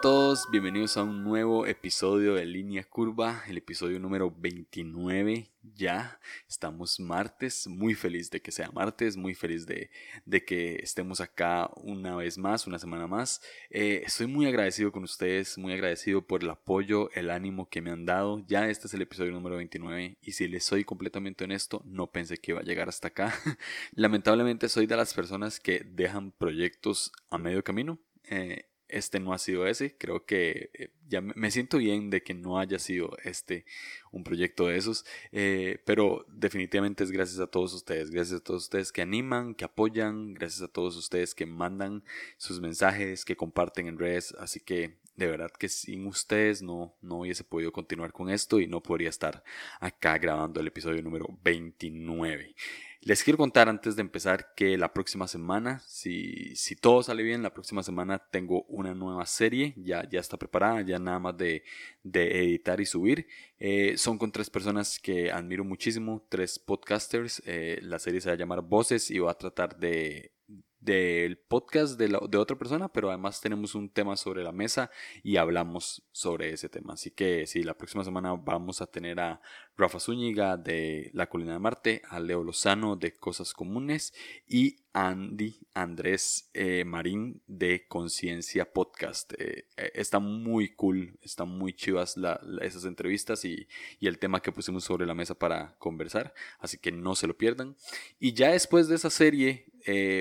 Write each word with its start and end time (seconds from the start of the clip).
a 0.00 0.02
todos, 0.02 0.48
bienvenidos 0.50 0.96
a 0.96 1.02
un 1.02 1.22
nuevo 1.22 1.66
episodio 1.66 2.34
de 2.34 2.46
Línea 2.46 2.84
Curva, 2.84 3.42
el 3.46 3.58
episodio 3.58 4.00
número 4.00 4.34
29 4.34 5.50
ya. 5.74 6.18
Estamos 6.48 6.98
martes, 6.98 7.66
muy 7.66 7.92
feliz 7.92 8.30
de 8.30 8.40
que 8.40 8.50
sea 8.50 8.70
martes, 8.70 9.18
muy 9.18 9.34
feliz 9.34 9.66
de, 9.66 9.90
de 10.24 10.42
que 10.42 10.76
estemos 10.76 11.20
acá 11.20 11.70
una 11.76 12.16
vez 12.16 12.38
más, 12.38 12.66
una 12.66 12.78
semana 12.78 13.06
más. 13.08 13.42
Eh, 13.68 14.02
estoy 14.06 14.26
muy 14.26 14.46
agradecido 14.46 14.90
con 14.90 15.04
ustedes, 15.04 15.58
muy 15.58 15.74
agradecido 15.74 16.26
por 16.26 16.42
el 16.42 16.48
apoyo, 16.48 17.10
el 17.12 17.28
ánimo 17.28 17.68
que 17.68 17.82
me 17.82 17.90
han 17.90 18.06
dado. 18.06 18.42
Ya 18.46 18.70
este 18.70 18.86
es 18.86 18.94
el 18.94 19.02
episodio 19.02 19.32
número 19.32 19.56
29 19.56 20.16
y 20.22 20.32
si 20.32 20.48
les 20.48 20.64
soy 20.64 20.82
completamente 20.84 21.44
honesto, 21.44 21.82
no 21.84 22.06
pensé 22.06 22.38
que 22.38 22.52
iba 22.52 22.60
a 22.60 22.64
llegar 22.64 22.88
hasta 22.88 23.08
acá. 23.08 23.34
Lamentablemente 23.92 24.70
soy 24.70 24.86
de 24.86 24.96
las 24.96 25.12
personas 25.12 25.60
que 25.60 25.80
dejan 25.84 26.32
proyectos 26.32 27.12
a 27.28 27.36
medio 27.36 27.62
camino. 27.62 27.98
Eh, 28.30 28.69
este 28.90 29.20
no 29.20 29.32
ha 29.32 29.38
sido 29.38 29.66
ese. 29.66 29.96
Creo 29.96 30.24
que 30.24 30.70
eh, 30.74 30.90
ya 31.08 31.20
me 31.20 31.50
siento 31.50 31.78
bien 31.78 32.10
de 32.10 32.22
que 32.22 32.34
no 32.34 32.58
haya 32.58 32.78
sido 32.78 33.16
este 33.24 33.64
un 34.12 34.24
proyecto 34.24 34.66
de 34.66 34.76
esos. 34.76 35.04
Eh, 35.32 35.82
pero 35.84 36.26
definitivamente 36.28 37.04
es 37.04 37.10
gracias 37.10 37.40
a 37.40 37.46
todos 37.46 37.72
ustedes. 37.74 38.10
Gracias 38.10 38.40
a 38.40 38.44
todos 38.44 38.64
ustedes 38.64 38.92
que 38.92 39.02
animan, 39.02 39.54
que 39.54 39.64
apoyan. 39.64 40.34
Gracias 40.34 40.62
a 40.62 40.68
todos 40.68 40.96
ustedes 40.96 41.34
que 41.34 41.46
mandan 41.46 42.04
sus 42.36 42.60
mensajes, 42.60 43.24
que 43.24 43.36
comparten 43.36 43.86
en 43.86 43.98
redes. 43.98 44.34
Así 44.38 44.60
que 44.60 44.98
de 45.16 45.26
verdad 45.26 45.50
que 45.58 45.68
sin 45.68 46.06
ustedes 46.06 46.62
no, 46.62 46.96
no 47.02 47.20
hubiese 47.20 47.44
podido 47.44 47.72
continuar 47.72 48.12
con 48.12 48.30
esto 48.30 48.58
y 48.58 48.66
no 48.66 48.82
podría 48.82 49.10
estar 49.10 49.44
acá 49.78 50.16
grabando 50.18 50.60
el 50.60 50.68
episodio 50.68 51.02
número 51.02 51.26
29. 51.42 52.54
Les 53.02 53.24
quiero 53.24 53.38
contar 53.38 53.70
antes 53.70 53.96
de 53.96 54.02
empezar 54.02 54.52
que 54.54 54.76
la 54.76 54.92
próxima 54.92 55.26
semana, 55.26 55.78
si, 55.86 56.54
si 56.54 56.76
todo 56.76 57.02
sale 57.02 57.22
bien, 57.22 57.42
la 57.42 57.54
próxima 57.54 57.82
semana 57.82 58.18
tengo 58.30 58.64
una 58.64 58.92
nueva 58.92 59.24
serie, 59.24 59.72
ya, 59.78 60.06
ya 60.06 60.20
está 60.20 60.36
preparada, 60.36 60.82
ya 60.82 60.98
nada 60.98 61.18
más 61.18 61.34
de, 61.38 61.64
de 62.02 62.44
editar 62.44 62.78
y 62.78 62.84
subir. 62.84 63.26
Eh, 63.58 63.96
son 63.96 64.18
con 64.18 64.30
tres 64.30 64.50
personas 64.50 64.98
que 64.98 65.32
admiro 65.32 65.64
muchísimo, 65.64 66.26
tres 66.28 66.58
podcasters. 66.58 67.42
Eh, 67.46 67.78
la 67.82 67.98
serie 67.98 68.20
se 68.20 68.28
va 68.28 68.34
a 68.34 68.38
llamar 68.38 68.60
Voces 68.60 69.10
y 69.10 69.18
va 69.18 69.30
a 69.30 69.38
tratar 69.38 69.78
de 69.78 70.32
del 70.80 71.36
podcast 71.36 71.98
de, 71.98 72.08
de, 72.08 72.38
otra 72.38 72.56
persona, 72.56 72.88
pero 72.88 73.10
además 73.10 73.40
tenemos 73.40 73.74
un 73.74 73.90
tema 73.90 74.16
sobre 74.16 74.42
la 74.42 74.50
mesa 74.50 74.90
y 75.22 75.36
hablamos 75.36 76.02
sobre 76.10 76.52
ese 76.52 76.68
tema. 76.70 76.94
Así 76.94 77.10
que 77.10 77.46
sí, 77.46 77.62
la 77.62 77.74
próxima 77.74 78.02
semana 78.02 78.32
vamos 78.32 78.80
a 78.80 78.86
tener 78.86 79.20
a 79.20 79.42
Rafa 79.80 79.98
Zúñiga 79.98 80.58
de 80.58 81.10
La 81.14 81.30
Colina 81.30 81.54
de 81.54 81.58
Marte, 81.58 82.02
a 82.10 82.20
Leo 82.20 82.44
Lozano 82.44 82.96
de 82.96 83.12
Cosas 83.14 83.54
Comunes 83.54 84.12
y 84.46 84.76
Andy 84.92 85.58
Andrés 85.72 86.50
eh, 86.52 86.84
Marín 86.84 87.40
de 87.46 87.86
Conciencia 87.88 88.70
Podcast. 88.70 89.32
Eh, 89.38 89.64
eh, 89.78 89.90
está 89.94 90.18
muy 90.18 90.74
cool, 90.74 91.18
están 91.22 91.48
muy 91.48 91.72
chivas 91.72 92.16
esas 92.60 92.84
entrevistas 92.84 93.42
y, 93.46 93.66
el 94.02 94.18
tema 94.18 94.42
que 94.42 94.52
pusimos 94.52 94.84
sobre 94.84 95.06
la 95.06 95.14
mesa 95.14 95.34
para 95.34 95.74
conversar, 95.78 96.34
así 96.58 96.76
que 96.76 96.92
no 96.92 97.14
se 97.14 97.26
lo 97.26 97.38
pierdan. 97.38 97.74
Y 98.18 98.34
ya 98.34 98.50
después 98.50 98.86
de 98.86 98.96
esa 98.96 99.08
serie, 99.08 99.64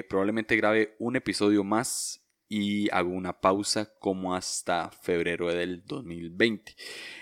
probablemente 0.08 0.56
grabe 0.56 0.96
un 1.00 1.18
episodio 1.18 1.66
más 1.66 2.22
y 2.52 2.90
hago 2.90 3.12
una 3.12 3.40
pausa 3.40 3.94
como 4.00 4.34
hasta 4.34 4.90
febrero 4.90 5.54
del 5.54 5.84
2020. 5.86 6.76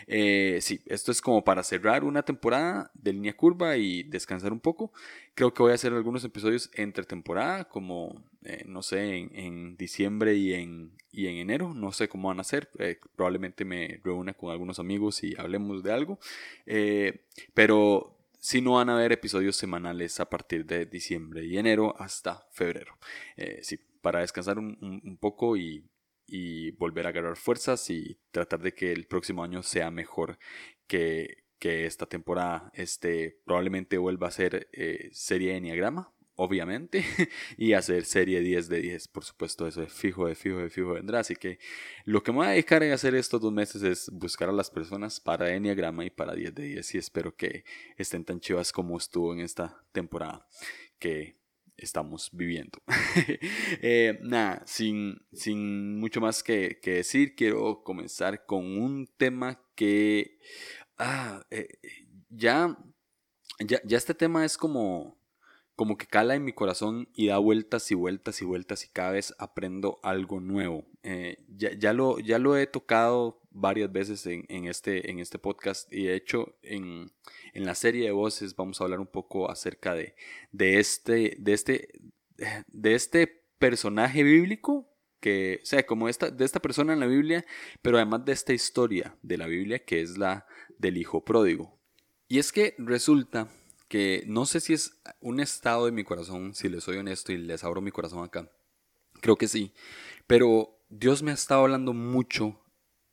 Eh, 0.08 0.60
sí, 0.62 0.80
esto 0.86 1.12
es 1.12 1.22
como 1.22 1.44
para 1.44 1.64
cerrar 1.64 2.06
una 2.06 2.24
temporada 2.24 2.90
de 2.94 3.12
línea 3.12 3.36
curva 3.36 3.76
y 3.76 4.04
descansar 4.04 4.54
un 4.54 4.62
poco. 4.62 4.94
Creo 5.36 5.54
que 5.54 5.62
voy 5.62 5.74
a 5.74 5.76
hacer 5.76 5.92
algunos 5.92 6.24
episodios 6.24 6.72
entre 6.74 7.04
temporada, 7.04 7.66
como, 7.66 8.24
eh, 8.46 8.64
no 8.66 8.82
sé, 8.82 9.18
en, 9.18 9.76
diciembre 9.76 10.34
y 10.36 10.54
en, 10.54 10.94
y 11.12 11.28
en 11.28 11.36
enero. 11.36 11.74
No 11.74 11.92
sé 11.92 12.08
cómo 12.08 12.30
van 12.30 12.40
a 12.40 12.46
ser. 12.46 12.70
Eh, 12.80 12.98
probablemente 13.18 13.66
me 13.66 14.00
reúna 14.06 14.34
con 14.34 14.52
algunos 14.52 14.80
amigos 14.80 15.24
y 15.26 15.36
hablemos 15.38 15.84
de 15.84 15.92
algo. 15.92 16.20
pero 17.54 18.14
si 18.40 18.62
no 18.62 18.74
van 18.74 18.90
a 18.90 18.96
haber 18.96 19.12
episodios 19.12 19.58
semanales 19.58 20.22
a 20.22 20.30
partir 20.30 20.66
de 20.66 20.86
diciembre 20.86 21.44
y 21.46 21.58
enero 21.58 21.96
hasta 22.00 22.48
febrero. 22.52 22.98
sí, 23.62 23.78
para 24.02 24.22
descansar 24.22 24.60
un, 24.60 25.18
poco 25.20 25.58
y, 25.58 25.90
volver 26.78 27.06
a 27.06 27.10
agarrar 27.10 27.38
fuerzas 27.38 27.90
y 27.90 28.20
tratar 28.32 28.62
de 28.62 28.74
que 28.74 28.92
el 28.92 29.08
próximo 29.08 29.44
año 29.44 29.64
sea 29.64 29.92
mejor 29.92 30.38
que, 30.88 31.46
esta 31.60 32.06
temporada. 32.06 32.72
Este 32.74 33.42
probablemente 33.46 33.98
vuelva 33.98 34.28
a 34.28 34.32
ser 34.32 34.70
eh, 34.72 35.10
serie 35.12 35.52
de 35.52 35.58
Enneagrama, 35.58 36.14
obviamente, 36.38 37.04
y 37.58 37.74
hacer 37.74 38.06
serie 38.06 38.40
10 38.42 38.70
de 38.70 38.80
10, 38.80 39.08
por 39.10 39.26
supuesto, 39.26 39.68
eso 39.68 39.82
es 39.82 39.92
fijo, 39.92 40.28
de 40.28 40.36
fijo, 40.36 40.60
de 40.60 40.70
fijo 40.70 40.94
vendrá. 40.94 41.20
Así 41.20 41.36
que 41.36 41.60
lo 42.06 42.24
que 42.24 42.32
me 42.32 42.38
voy 42.38 42.48
a 42.48 42.52
dedicar 42.52 42.84
a 42.84 42.94
hacer 42.94 43.16
estos 43.16 43.42
dos 43.42 43.52
meses 43.52 43.82
es 43.84 44.10
buscar 44.12 44.48
a 44.50 44.54
las 44.54 44.70
personas 44.70 45.20
para 45.20 45.54
Enneagrama 45.54 46.06
y 46.06 46.10
para 46.10 46.36
10 46.36 46.56
de 46.56 46.64
10 46.64 46.96
y 46.96 46.98
espero 47.00 47.36
que 47.36 47.66
estén 47.98 48.24
tan 48.24 48.40
chivas 48.40 48.72
como 48.72 48.98
estuvo 48.98 49.34
en 49.34 49.40
esta 49.40 49.84
temporada. 49.92 50.48
Que 51.00 51.38
estamos 51.78 52.30
viviendo. 52.32 52.80
Eh, 53.82 54.20
nada, 54.24 54.64
sin, 54.66 55.20
sin, 55.34 56.00
mucho 56.00 56.20
más 56.20 56.44
que, 56.44 56.80
decir, 56.84 57.36
quiero 57.36 57.84
comenzar 57.84 58.46
con 58.46 58.66
un 58.78 59.08
tema 59.18 59.62
que 59.76 60.40
ah, 60.98 61.46
eh, 61.52 61.68
ya, 62.30 62.78
ya, 63.60 63.80
ya 63.86 63.98
este 63.98 64.14
tema 64.14 64.46
es 64.46 64.58
como, 64.58 65.17
como 65.78 65.96
que 65.96 66.08
cala 66.08 66.34
en 66.34 66.44
mi 66.44 66.54
corazón 66.54 67.08
y 67.14 67.28
da 67.28 67.38
vueltas 67.38 67.92
y 67.92 67.96
vueltas 67.96 68.42
y 68.42 68.46
vueltas 68.46 68.84
y 68.84 68.90
cada 68.90 69.12
vez 69.12 69.36
aprendo 69.38 70.00
algo 70.02 70.40
nuevo. 70.40 70.88
Eh, 71.04 71.38
ya, 71.56 71.94
lo, 71.94 72.18
ya 72.18 72.40
lo 72.40 72.58
he 72.58 72.66
tocado 72.66 73.40
varias 73.52 73.92
veces 73.92 74.26
en, 74.26 74.66
este, 74.66 75.12
en 75.12 75.20
este 75.20 75.38
podcast 75.38 75.94
y 75.94 76.06
de 76.06 76.16
hecho 76.16 76.58
en, 76.64 77.12
la 77.54 77.76
serie 77.76 78.06
de 78.06 78.12
voces 78.12 78.56
vamos 78.56 78.82
a 78.82 78.86
hablar 78.86 79.00
un 79.00 79.06
poco 79.06 79.52
acerca 79.52 79.94
de, 79.94 80.16
de, 80.52 80.80
este, 80.80 81.38
de, 81.40 81.54
este, 81.54 81.90
de 82.70 82.96
este 82.96 83.28
personaje 83.60 84.24
bíblico 84.24 84.92
que, 85.20 85.60
o 85.62 85.66
sea, 85.66 85.86
como 85.86 86.10
esta, 86.10 86.32
de 86.32 86.44
esta 86.44 86.60
persona 86.60 86.94
en 86.94 87.02
la 87.02 87.06
Biblia, 87.08 87.46
pero 87.84 87.98
además 87.98 88.26
de 88.26 88.34
esta 88.34 88.52
historia 88.52 89.16
de 89.22 89.38
la 89.38 89.46
Biblia 89.46 89.86
que 89.86 90.02
es 90.02 90.18
la 90.18 90.48
del 90.80 90.98
hijo 90.98 91.24
pródigo. 91.24 91.80
Y 92.28 92.40
es 92.40 92.52
que 92.52 92.74
resulta 92.80 93.48
que 93.88 94.24
no 94.28 94.46
sé 94.46 94.60
si 94.60 94.74
es 94.74 95.00
un 95.22 95.40
estado 95.40 95.86
de 95.86 95.92
mi 95.92 96.04
corazón, 96.04 96.54
si 96.54 96.70
les 96.70 96.84
soy 96.84 96.98
honesto 96.98 97.32
y 97.32 97.38
les 97.38 97.64
abro 97.64 97.82
mi 97.82 97.92
corazón 97.92 98.24
acá. 98.24 98.50
Creo 99.22 99.38
que 99.38 99.48
sí, 99.48 99.74
pero 100.28 100.78
Dios 100.90 101.24
me 101.24 101.32
ha 101.32 101.34
estado 101.34 101.62
hablando 101.62 101.94
mucho 101.94 102.60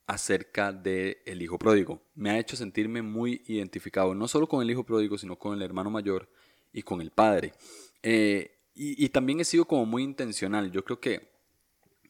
acerca 0.07 0.73
del 0.73 1.19
el 1.25 1.43
hijo 1.43 1.59
pródigo. 1.59 2.03
Me 2.15 2.31
ha 2.31 2.39
hecho 2.39 2.57
sentirme 2.57 3.03
muy 3.03 3.43
identificado, 3.47 4.15
no 4.15 4.29
solo 4.29 4.47
con 4.47 4.63
el 4.63 4.71
hijo 4.71 4.85
pródigo, 4.85 5.17
sino 5.17 5.37
con 5.39 5.55
el 5.55 5.63
hermano 5.63 5.91
mayor 5.91 6.29
y 6.73 6.83
con 6.83 7.01
el 7.01 7.11
padre. 7.11 7.55
Eh, 8.03 8.51
y, 8.77 9.09
también 9.11 9.39
he 9.39 9.45
sido 9.45 9.67
como 9.67 9.87
muy 9.87 10.03
intencional. 10.03 10.73
Yo 10.73 10.85
creo 10.85 10.99
que 10.99 11.31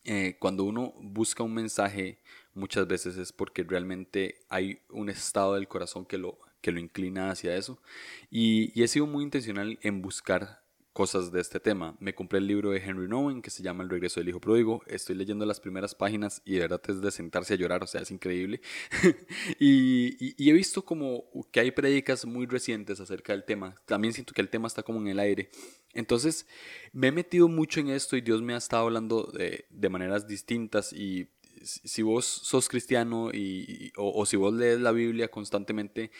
eh, 0.04 0.36
cuando 0.40 0.64
uno 0.64 0.94
busca 0.98 1.42
un 1.42 1.52
mensaje, 1.52 2.18
muchas 2.54 2.86
veces 2.86 3.18
es 3.18 3.32
porque 3.32 3.62
realmente 3.62 4.40
hay 4.48 4.80
un 4.88 5.10
estado 5.10 5.54
del 5.54 5.68
corazón 5.68 6.06
que 6.06 6.16
lo, 6.16 6.38
que 6.64 6.72
lo 6.72 6.80
inclina 6.80 7.30
hacia 7.30 7.54
eso. 7.56 7.78
Y, 8.30 8.72
y 8.74 8.84
he 8.84 8.88
sido 8.88 9.06
muy 9.06 9.22
intencional 9.22 9.78
en 9.82 10.00
buscar 10.00 10.64
cosas 10.94 11.30
de 11.30 11.42
este 11.42 11.60
tema. 11.60 11.94
Me 12.00 12.14
compré 12.14 12.38
el 12.38 12.46
libro 12.46 12.70
de 12.70 12.78
Henry 12.78 13.06
Nowen 13.06 13.42
que 13.42 13.50
se 13.50 13.62
llama 13.62 13.82
El 13.82 13.90
regreso 13.90 14.20
del 14.20 14.30
hijo 14.30 14.40
pródigo. 14.40 14.80
Estoy 14.86 15.14
leyendo 15.16 15.44
las 15.44 15.60
primeras 15.60 15.94
páginas 15.94 16.40
y 16.46 16.54
de 16.54 16.60
verdad 16.60 16.80
es 16.88 17.02
de 17.02 17.10
sentarse 17.10 17.52
a 17.52 17.56
llorar, 17.58 17.82
o 17.82 17.86
sea, 17.86 18.00
es 18.00 18.10
increíble. 18.10 18.62
y, 19.58 20.48
he 20.48 20.52
visto 20.54 20.86
como 20.86 21.24
que 21.52 21.60
hay 21.60 21.72
prédicas 21.72 22.24
muy 22.24 22.46
recientes 22.46 22.98
acerca 22.98 23.34
del 23.34 23.44
tema. 23.44 23.74
También 23.84 24.14
siento 24.14 24.32
que 24.32 24.40
el 24.40 24.48
tema 24.48 24.68
está 24.68 24.82
como 24.82 25.00
en 25.00 25.08
el 25.08 25.18
aire. 25.18 25.50
Entonces, 25.92 26.46
me 26.92 27.08
he 27.08 27.12
metido 27.12 27.48
mucho 27.48 27.80
en 27.80 27.88
esto 27.90 28.16
y 28.16 28.22
Dios 28.22 28.40
me 28.40 28.54
ha 28.54 28.58
estado 28.58 28.84
hablando 28.84 29.24
de, 29.36 29.66
de 29.68 29.88
maneras 29.90 30.26
distintas 30.26 30.94
y 30.94 31.28
si 31.64 32.02
vos 32.02 32.24
sos 32.24 32.68
cristiano 32.68 33.30
y, 33.32 33.92
o, 33.96 34.24
si 34.26 34.36
vos 34.36 34.54
lees 34.54 34.80
la 34.80 34.92
Biblia 34.92 35.30
constantemente, 35.30 36.10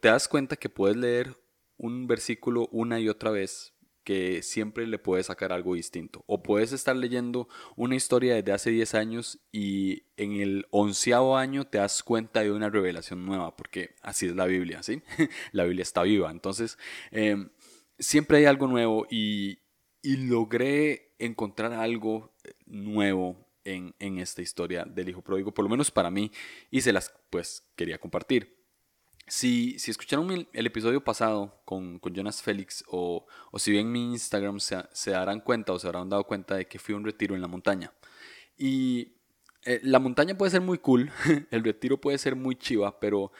te 0.00 0.08
das 0.08 0.28
cuenta 0.28 0.56
que 0.56 0.68
puedes 0.68 0.96
leer 0.96 1.36
un 1.76 2.06
versículo 2.06 2.68
una 2.72 3.00
y 3.00 3.08
otra 3.08 3.30
vez 3.30 3.74
que 4.08 4.42
siempre 4.42 4.86
le 4.86 4.98
puedes 4.98 5.26
sacar 5.26 5.52
algo 5.52 5.74
distinto. 5.74 6.24
O 6.26 6.42
puedes 6.42 6.72
estar 6.72 6.96
leyendo 6.96 7.46
una 7.76 7.94
historia 7.94 8.36
desde 8.36 8.52
hace 8.52 8.70
10 8.70 8.94
años 8.94 9.38
y 9.52 10.04
en 10.16 10.40
el 10.40 10.66
onceavo 10.70 11.36
año 11.36 11.66
te 11.66 11.76
das 11.76 12.02
cuenta 12.02 12.40
de 12.40 12.50
una 12.50 12.70
revelación 12.70 13.26
nueva, 13.26 13.54
porque 13.54 13.96
así 14.00 14.24
es 14.24 14.34
la 14.34 14.46
Biblia, 14.46 14.82
¿sí? 14.82 15.02
la 15.52 15.64
Biblia 15.64 15.82
está 15.82 16.04
viva. 16.04 16.30
Entonces, 16.30 16.78
em, 17.10 17.50
siempre 17.98 18.38
hay 18.38 18.46
algo 18.46 18.66
nuevo 18.66 19.06
y, 19.10 19.58
logré 20.02 21.12
encontrar 21.18 21.74
algo 21.74 22.32
nuevo 22.64 23.36
en, 23.68 23.94
en, 23.98 24.18
esta 24.18 24.42
historia 24.42 24.84
del 24.84 25.08
hijo 25.08 25.22
pródigo, 25.22 25.52
por 25.52 25.64
lo 25.64 25.68
menos 25.68 25.90
para 25.90 26.10
mí, 26.10 26.30
y 26.70 26.80
se 26.80 26.92
las 26.92 27.12
pues 27.30 27.64
quería 27.76 27.98
compartir. 27.98 28.58
Si, 29.28 29.76
escucharon 29.86 30.30
el, 30.30 30.66
episodio 30.66 31.04
pasado 31.04 31.60
con, 31.66 32.00
Jonas 32.00 32.42
Félix 32.42 32.82
o, 32.88 33.26
si 33.56 33.72
ven 33.72 33.92
mi 33.92 34.12
Instagram 34.12 34.58
se, 34.58 35.10
darán 35.10 35.40
cuenta 35.40 35.72
o 35.72 35.78
se 35.78 35.86
habrán 35.86 36.08
dado 36.08 36.24
cuenta 36.24 36.56
de 36.56 36.66
que 36.66 36.78
fui 36.78 36.94
a 36.94 36.96
un 36.96 37.04
retiro 37.04 37.34
en 37.34 37.42
la 37.42 37.48
montaña. 37.48 37.92
Y 38.56 39.16
eh, 39.64 39.80
la 39.82 39.98
montaña 39.98 40.36
puede 40.36 40.50
ser 40.50 40.62
muy 40.62 40.78
cool, 40.78 41.10
el 41.50 41.62
retiro 41.62 42.00
puede 42.00 42.16
ser 42.16 42.36
muy 42.36 42.56
chiva, 42.56 42.98
pero 42.98 43.30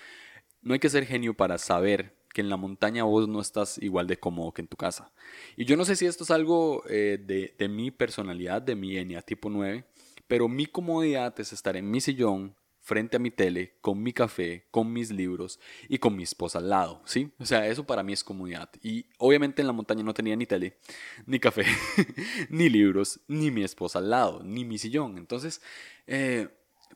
no 0.60 0.74
hay 0.74 0.80
que 0.80 0.90
ser 0.90 1.06
genio 1.06 1.34
para 1.34 1.56
saber 1.56 2.18
que 2.34 2.42
en 2.42 2.50
la 2.50 2.58
montaña 2.58 3.04
vos 3.04 3.26
no 3.26 3.40
estás 3.40 3.78
igual 3.78 4.06
de 4.06 4.18
cómodo 4.18 4.52
que 4.52 4.60
en 4.60 4.68
tu 4.68 4.76
casa. 4.76 5.10
Y 5.56 5.64
yo 5.64 5.76
no 5.76 5.86
sé 5.86 5.96
si 5.96 6.04
esto 6.04 6.24
es 6.24 6.30
algo 6.30 6.84
eh, 6.88 7.18
de, 7.18 7.54
de, 7.58 7.68
mi 7.68 7.90
personalidad, 7.90 8.60
de 8.60 8.76
mi 8.76 8.98
ENIA 8.98 9.22
tipo 9.22 9.48
9, 9.48 9.86
pero 10.28 10.46
mi 10.46 10.66
comodidad 10.66 11.38
es 11.40 11.52
estar 11.52 11.76
en 11.76 11.90
mi 11.90 12.00
sillón, 12.00 12.54
frente 12.88 13.16
a 13.16 13.20
mi 13.20 13.30
tele, 13.30 13.76
con 13.82 14.02
mi 14.02 14.14
café, 14.14 14.66
con 14.70 14.90
mis 14.90 15.10
libros 15.10 15.60
y 15.88 15.98
con 15.98 16.16
mi 16.16 16.22
esposa 16.22 16.58
al 16.58 16.70
lado, 16.70 17.02
¿sí? 17.04 17.30
O 17.38 17.44
sea, 17.44 17.66
eso 17.66 17.84
para 17.84 18.02
mí 18.02 18.14
es 18.14 18.24
comodidad. 18.24 18.70
Y 18.82 19.04
obviamente 19.18 19.60
en 19.60 19.66
la 19.66 19.74
montaña 19.74 20.02
no 20.02 20.14
tenía 20.14 20.34
ni 20.36 20.46
tele, 20.46 20.78
ni 21.26 21.38
café, 21.38 21.64
ni 22.48 22.70
libros, 22.70 23.20
ni 23.28 23.50
mi 23.50 23.62
esposa 23.62 23.98
al 23.98 24.08
lado, 24.08 24.42
ni 24.42 24.64
mi 24.64 24.78
sillón. 24.78 25.18
Entonces, 25.18 25.60
eh, 26.06 26.48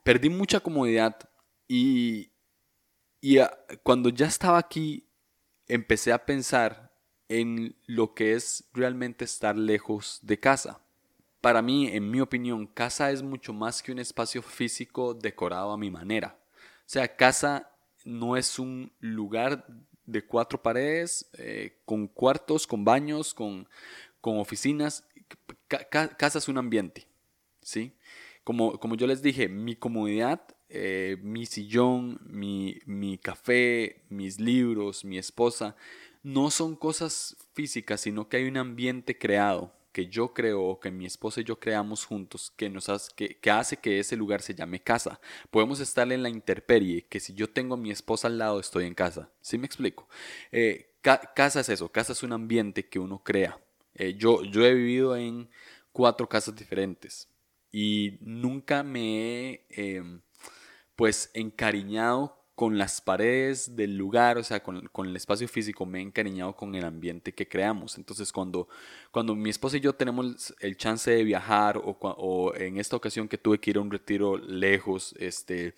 perdí 0.02 0.31
mucha 0.31 0.61
comodidad 0.61 1.19
y, 1.69 2.32
y 3.20 3.38
cuando 3.82 4.08
ya 4.08 4.26
estaba 4.26 4.56
aquí, 4.56 5.11
empecé 5.69 6.12
a 6.12 6.25
pensar 6.25 6.94
en 7.28 7.76
lo 7.87 8.14
que 8.14 8.32
es 8.32 8.69
realmente 8.73 9.26
estar 9.26 9.58
lejos 9.58 10.20
de 10.23 10.40
casa 10.40 10.82
para 11.43 11.61
mí, 11.61 11.89
en 11.89 12.09
mi 12.09 12.21
opinión, 12.21 12.69
casa 12.69 13.11
es 13.11 13.23
mucho 13.23 13.53
más 13.53 13.83
que 13.83 13.91
un 13.91 13.99
espacio 13.99 14.43
físico 14.43 15.12
decorado 15.12 15.73
a 15.73 15.77
mi 15.77 15.91
manera. 15.91 16.39
O 16.55 16.87
sea, 16.87 17.17
casa 17.17 17.69
no 18.05 18.37
es 18.37 18.61
un 18.61 18.93
lugar 19.00 19.67
de 20.06 20.25
cuatro 20.25 20.62
paredes, 20.62 21.29
eh, 21.37 21.81
con 21.85 22.06
cuartos, 22.06 22.67
con 22.67 22.85
baños, 22.85 23.35
con, 23.35 23.69
con 24.21 24.39
oficinas. 24.39 25.05
casa 25.67 26.39
es 26.39 26.47
un 26.47 26.59
ambiente, 26.59 27.09
¿sí? 27.61 27.93
Como, 28.45 28.79
como 28.79 28.95
yo 28.95 29.09
les 29.09 29.21
dije, 29.21 29.49
mi 29.49 29.75
comodidad, 29.75 30.43
eh, 30.69 31.17
mi 31.23 31.47
sillón, 31.47 32.21
mi, 32.25 32.79
mi 32.87 33.19
café, 33.19 34.05
mis 34.09 34.38
libros, 34.38 35.05
mi 35.05 35.19
esposa, 35.19 35.75
no 36.23 36.53
son 36.53 36.77
cosas 36.77 37.37
físicas, 37.53 38.00
sino 38.00 38.29
que 38.29 38.37
hay 38.37 38.45
un 38.45 38.59
ambiente 38.59 39.19
creado 39.19 39.73
que 39.93 40.09
yo 40.09 40.33
creo 40.33 40.62
o 40.62 40.81
que 40.81 40.91
mi 40.91 41.06
esposa 41.06 41.41
y 41.41 41.44
yo 41.44 41.61
creamos 41.61 42.05
juntos 42.05 42.53
que, 42.56 42.69
nos 42.71 42.89
hace, 42.89 43.12
que, 43.15 43.99
ese 44.00 44.17
lugar 44.17 44.43
se 44.43 44.55
llame 44.55 44.81
casa. 44.81 45.21
Podemos 45.50 45.81
estar 45.81 46.11
en 46.11 46.23
la 46.23 46.29
interperie, 46.29 47.06
que 47.06 47.21
si 47.21 47.35
yo 47.35 47.50
tengo 47.50 47.75
a 47.75 47.79
mi 47.79 47.91
esposa 47.91 48.29
al 48.29 48.39
lado 48.39 48.59
estoy 48.59 48.87
en 48.87 48.94
casa. 48.94 49.31
¿Sí 49.41 49.59
me 49.59 49.67
explico? 49.67 50.09
Eh, 50.50 50.94
casa 51.00 51.61
es 51.61 51.69
eso, 51.69 51.91
casa 51.91 52.12
es 52.12 52.23
un 52.23 52.33
ambiente 52.33 52.89
que 52.89 52.99
uno 52.99 53.23
crea. 53.23 53.61
Eh, 53.94 54.15
yo, 54.17 54.43
yo 54.44 54.65
he 54.65 54.75
vivido 54.75 55.17
en 55.17 55.50
cuatro 55.93 56.29
casas 56.29 56.56
diferentes 56.56 57.29
y 57.71 58.19
nunca 58.21 58.83
me 58.83 59.19
he 59.19 59.67
em, 59.69 60.23
pues 60.97 61.31
encariñado 61.35 62.42
con 62.54 62.76
las 62.76 63.00
paredes 63.00 63.76
del 63.76 63.96
lugar, 63.96 64.37
o 64.37 64.43
sea, 64.43 64.62
con, 64.62 64.88
el 65.06 65.16
espacio 65.16 65.49
físico, 65.49 65.87
me 65.87 65.99
he 65.99 66.02
encariñado 66.02 66.54
con 66.54 66.75
el 66.75 66.84
ambiente 66.84 67.32
que 67.32 67.49
creamos. 67.49 67.96
Entonces, 67.96 68.31
cuando, 68.32 68.69
cuando 69.10 69.34
mi 69.34 69.50
esposa 69.50 69.78
y 69.78 69.81
yo 69.81 69.94
tenemos 69.94 70.54
el 70.60 70.76
chance 70.76 71.10
de 71.10 71.25
viajar, 71.25 71.81
o, 71.82 72.52
en 72.54 72.78
esta 72.78 72.96
ocasión 72.96 73.28
que 73.28 73.38
tuve 73.38 73.58
que 73.58 73.70
ir 73.70 73.78
a 73.78 73.81
un 73.81 73.90
retiro 73.90 74.37
lejos, 74.37 75.14
este, 75.19 75.75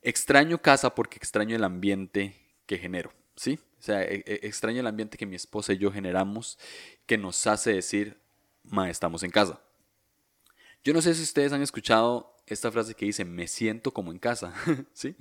extraño 0.00 0.60
casa 0.62 0.94
porque 0.94 1.18
extraño 1.18 1.54
el 1.54 1.64
ambiente 1.64 2.36
que 2.66 2.78
genero, 2.78 3.12
¿sí? 3.36 3.58
O 3.78 3.82
sea, 3.82 4.02
e, 4.02 4.24
e, 4.26 4.46
extraño 4.46 4.80
el 4.80 4.86
ambiente 4.86 5.18
que 5.18 5.26
mi 5.26 5.36
esposa 5.36 5.74
y 5.74 5.78
yo 5.78 5.92
generamos, 5.92 6.58
que 7.04 7.18
nos 7.18 7.46
hace 7.46 7.74
decir, 7.74 8.18
ma, 8.64 8.88
estamos 8.88 9.22
en 9.22 9.30
casa. 9.30 9.60
Yo 10.84 10.92
no 10.92 11.02
sé 11.02 11.14
si 11.14 11.22
ustedes 11.22 11.52
han 11.52 11.62
escuchado 11.62 12.31
esta 12.46 12.70
frase 12.70 12.94
que 12.94 13.06
dice, 13.06 13.24
me 13.24 13.46
siento 13.46 13.92
como 13.92 14.12
en 14.12 14.18
casa, 14.18 14.54
¿sí? 14.92 15.16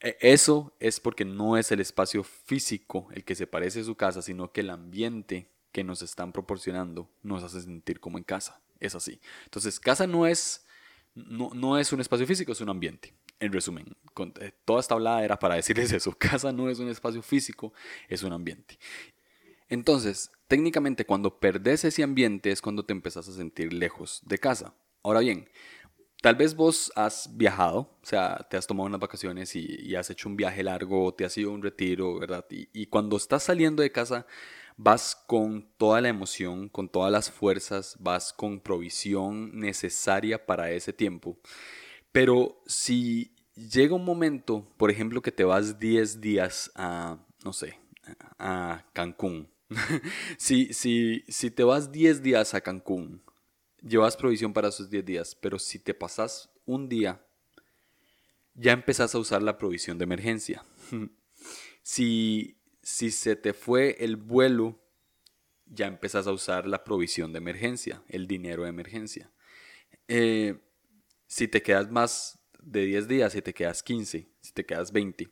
E, 0.00 0.16
eso 0.20 0.74
es 0.80 1.00
porque 1.00 1.24
no 1.24 1.56
es 1.56 1.72
el 1.72 1.80
espacio 1.80 2.22
físico 2.24 3.08
el 3.12 3.24
que 3.24 3.34
se 3.34 3.46
parece 3.46 3.80
a 3.80 3.84
su 3.84 3.96
casa, 3.96 4.22
sino 4.22 4.52
que 4.52 4.60
el 4.60 4.70
ambiente 4.70 5.50
que 5.72 5.84
nos 5.84 6.02
están 6.02 6.32
proporcionando 6.32 7.10
nos 7.22 7.42
hace 7.42 7.62
sentir 7.62 7.98
como 7.98 8.18
en 8.18 8.24
casa. 8.24 8.60
Es 8.78 8.94
así. 8.94 9.20
Entonces, 9.44 9.80
casa 9.80 10.06
no 10.06 10.26
es, 10.26 10.66
no, 11.14 11.50
no 11.54 11.78
es 11.78 11.92
un 11.92 12.00
espacio 12.00 12.26
físico, 12.26 12.52
es 12.52 12.60
un 12.60 12.68
ambiente. 12.68 13.14
En 13.40 13.52
resumen, 13.52 13.96
eh, 14.40 14.52
toda 14.64 14.80
esta 14.80 14.94
hablada 14.94 15.24
era 15.24 15.38
para 15.38 15.56
decirles 15.56 15.92
eso. 15.92 16.12
Casa 16.18 16.52
no 16.52 16.70
es 16.70 16.78
un 16.78 16.88
espacio 16.88 17.22
físico, 17.22 17.72
es 18.08 18.22
un 18.22 18.32
ambiente. 18.32 18.78
Entonces, 19.68 20.30
técnicamente 20.46 21.06
cuando 21.06 21.40
perdes 21.40 21.84
ese 21.84 22.04
ambiente 22.04 22.52
es 22.52 22.60
cuando 22.60 22.84
te 22.84 22.92
empezás 22.92 23.28
a 23.28 23.32
sentir 23.32 23.72
lejos 23.72 24.20
de 24.24 24.38
casa. 24.38 24.74
Ahora 25.02 25.20
bien, 25.20 25.48
Tal 26.22 26.36
vez 26.36 26.54
vos 26.54 26.92
has 26.94 27.36
viajado, 27.36 27.80
o 27.80 28.06
sea, 28.06 28.46
te 28.48 28.56
has 28.56 28.68
tomado 28.68 28.86
unas 28.86 29.00
vacaciones 29.00 29.56
y, 29.56 29.96
has 29.96 30.08
hecho 30.08 30.28
un 30.28 30.36
viaje 30.36 30.62
largo, 30.62 31.12
te 31.12 31.24
has 31.24 31.36
ido 31.36 31.50
a 31.50 31.54
un 31.54 31.64
retiro, 31.64 32.20
¿verdad? 32.20 32.46
Y, 32.48 32.86
cuando 32.86 33.16
estás 33.16 33.42
saliendo 33.42 33.82
de 33.82 33.90
casa, 33.90 34.24
vas 34.76 35.16
con 35.26 35.68
toda 35.78 36.00
la 36.00 36.08
emoción, 36.08 36.68
con 36.68 36.88
todas 36.88 37.10
las 37.10 37.28
fuerzas, 37.28 37.96
vas 37.98 38.32
con 38.32 38.60
provisión 38.60 39.58
necesaria 39.58 40.46
para 40.46 40.70
ese 40.70 40.92
tiempo. 40.92 41.40
Pero 42.12 42.62
si 42.66 43.34
llega 43.56 43.96
un 43.96 44.04
momento, 44.04 44.72
por 44.76 44.92
ejemplo, 44.92 45.22
que 45.22 45.32
te 45.32 45.42
vas 45.42 45.80
10 45.80 46.20
días 46.20 46.70
a, 46.76 47.18
no 47.44 47.52
sé, 47.52 47.80
a 48.38 48.84
Cancún. 48.92 49.50
si, 50.38 50.72
si, 50.72 51.24
si 51.26 51.50
te 51.50 51.64
vas 51.64 51.90
10 51.90 52.22
días 52.22 52.54
a 52.54 52.60
Cancún, 52.60 53.22
llevas 53.82 54.16
provisión 54.16 54.52
para 54.52 54.68
esos 54.68 54.90
10 54.90 55.04
días, 55.04 55.34
pero 55.34 55.58
si 55.58 55.78
te 55.78 55.94
pasas 55.94 56.50
un 56.64 56.88
día, 56.88 57.24
ya 58.54 58.72
empezás 58.72 59.14
a 59.14 59.18
usar 59.18 59.42
la 59.42 59.58
provisión 59.58 59.98
de 59.98 60.04
emergencia. 60.04 60.64
si, 61.82 62.58
si 62.82 63.10
se 63.10 63.36
te 63.36 63.52
fue 63.52 63.96
el 64.00 64.16
vuelo, 64.16 64.78
ya 65.66 65.86
empezás 65.86 66.26
a 66.26 66.32
usar 66.32 66.66
la 66.66 66.84
provisión 66.84 67.32
de 67.32 67.38
emergencia, 67.38 68.02
el 68.08 68.26
dinero 68.26 68.64
de 68.64 68.68
emergencia. 68.68 69.30
Eh, 70.08 70.60
si 71.26 71.48
te 71.48 71.62
quedas 71.62 71.90
más 71.90 72.38
de 72.62 72.84
10 72.84 73.08
días, 73.08 73.32
si 73.32 73.42
te 73.42 73.54
quedas 73.54 73.82
15, 73.82 74.28
si 74.40 74.52
te 74.52 74.66
quedas 74.66 74.92
20, 74.92 75.30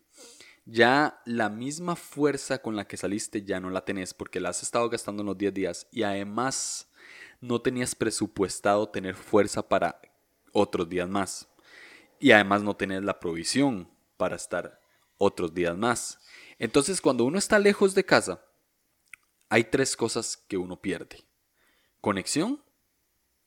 ya 0.64 1.20
la 1.26 1.48
misma 1.48 1.96
fuerza 1.96 2.62
con 2.62 2.76
la 2.76 2.86
que 2.86 2.96
saliste 2.96 3.42
ya 3.42 3.60
no 3.60 3.70
la 3.70 3.84
tenés 3.84 4.14
porque 4.14 4.40
la 4.40 4.50
has 4.50 4.62
estado 4.62 4.88
gastando 4.88 5.22
en 5.22 5.26
los 5.26 5.38
10 5.38 5.54
días 5.54 5.86
y 5.90 6.02
además 6.02 6.89
no 7.40 7.60
tenías 7.60 7.94
presupuestado 7.94 8.88
tener 8.88 9.14
fuerza 9.14 9.66
para 9.66 10.00
otros 10.52 10.88
días 10.88 11.08
más. 11.08 11.48
Y 12.18 12.32
además 12.32 12.62
no 12.62 12.76
tenías 12.76 13.02
la 13.02 13.18
provisión 13.18 13.90
para 14.16 14.36
estar 14.36 14.80
otros 15.16 15.54
días 15.54 15.76
más. 15.76 16.18
Entonces 16.58 17.00
cuando 17.00 17.24
uno 17.24 17.38
está 17.38 17.58
lejos 17.58 17.94
de 17.94 18.04
casa, 18.04 18.44
hay 19.48 19.64
tres 19.64 19.96
cosas 19.96 20.36
que 20.36 20.58
uno 20.58 20.80
pierde. 20.80 21.24
Conexión, 22.00 22.62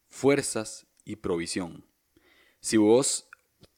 fuerzas 0.09 0.87
y 1.05 1.17
provisión. 1.17 1.85
Si 2.59 2.77
vos, 2.77 3.29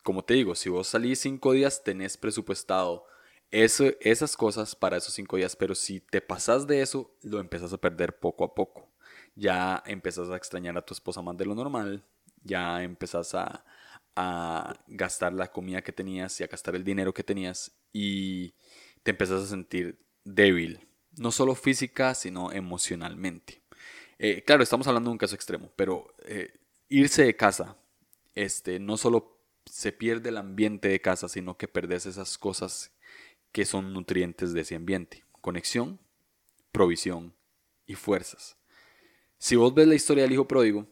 como 0.04 0.24
te 0.24 0.36
digo, 0.36 0.56
si 0.56 0.70
vos 0.70 0.88
salís 0.88 1.20
cinco 1.20 1.52
días, 1.52 1.84
tenés 1.84 2.18
presupuestado 2.18 3.06
eso, 3.52 3.86
esas 4.00 4.36
cosas 4.36 4.76
para 4.76 4.98
esos 4.98 5.14
cinco 5.14 5.38
días, 5.38 5.56
pero 5.56 5.76
si 5.76 6.00
te 6.00 6.22
pasas 6.22 6.68
de 6.68 6.82
eso, 6.82 7.16
lo 7.22 7.40
empezás 7.40 7.74
a 7.74 7.78
perder 7.78 8.20
poco 8.20 8.44
a 8.44 8.54
poco 8.56 8.95
ya 9.36 9.84
empezás 9.86 10.30
a 10.30 10.38
extrañar 10.38 10.78
a 10.78 10.86
tu 10.86 10.94
esposa 10.94 11.22
más 11.22 11.38
de 11.38 11.46
lo 11.46 11.56
normal, 11.56 12.04
ya 12.44 12.84
empezás 12.84 13.36
a, 13.36 13.64
gastar 14.88 15.34
la 15.34 15.52
comida 15.52 15.82
que 15.82 15.92
tenías 15.92 16.40
y 16.40 16.46
a 16.46 16.48
gastar 16.48 16.74
el 16.76 16.86
dinero 16.86 17.14
que 17.14 17.22
tenías 17.22 17.74
y 17.92 18.54
te 19.04 19.12
empezás 19.12 19.44
a 19.44 19.48
sentir 19.48 20.00
débil, 20.24 20.88
no 21.18 21.32
solo 21.32 21.54
física, 21.54 22.16
sino 22.16 22.54
emocionalmente. 22.54 23.62
Eh, 24.18 24.42
claro, 24.46 24.64
estamos 24.64 24.88
hablando 24.88 25.10
de 25.10 25.14
un 25.14 25.18
caso 25.18 25.36
extremo, 25.36 25.70
pero 25.76 26.16
eh, 26.24 26.54
irse 26.88 27.26
de 27.26 27.36
casa, 27.36 27.76
este, 28.36 28.80
no 28.80 28.96
solo 28.96 29.38
se 29.66 29.92
pierde 29.92 30.30
el 30.30 30.38
ambiente 30.38 30.88
de 30.88 31.02
casa, 31.02 31.28
sino 31.28 31.58
que 31.58 31.68
perdes 31.68 32.06
esas 32.06 32.38
cosas 32.38 32.94
que 33.52 33.66
son 33.66 33.92
nutrientes 33.92 34.54
de 34.54 34.62
ese 34.62 34.76
ambiente. 34.76 35.24
Conexión, 35.42 36.00
provisión 36.72 37.34
y 37.86 37.96
fuerzas. 37.96 38.58
Si 39.38 39.56
vos 39.56 39.74
ves 39.74 39.88
la 39.88 39.96
historia 39.96 40.24
del 40.24 40.34
hijo 40.34 40.48
pródigo, 40.48 40.88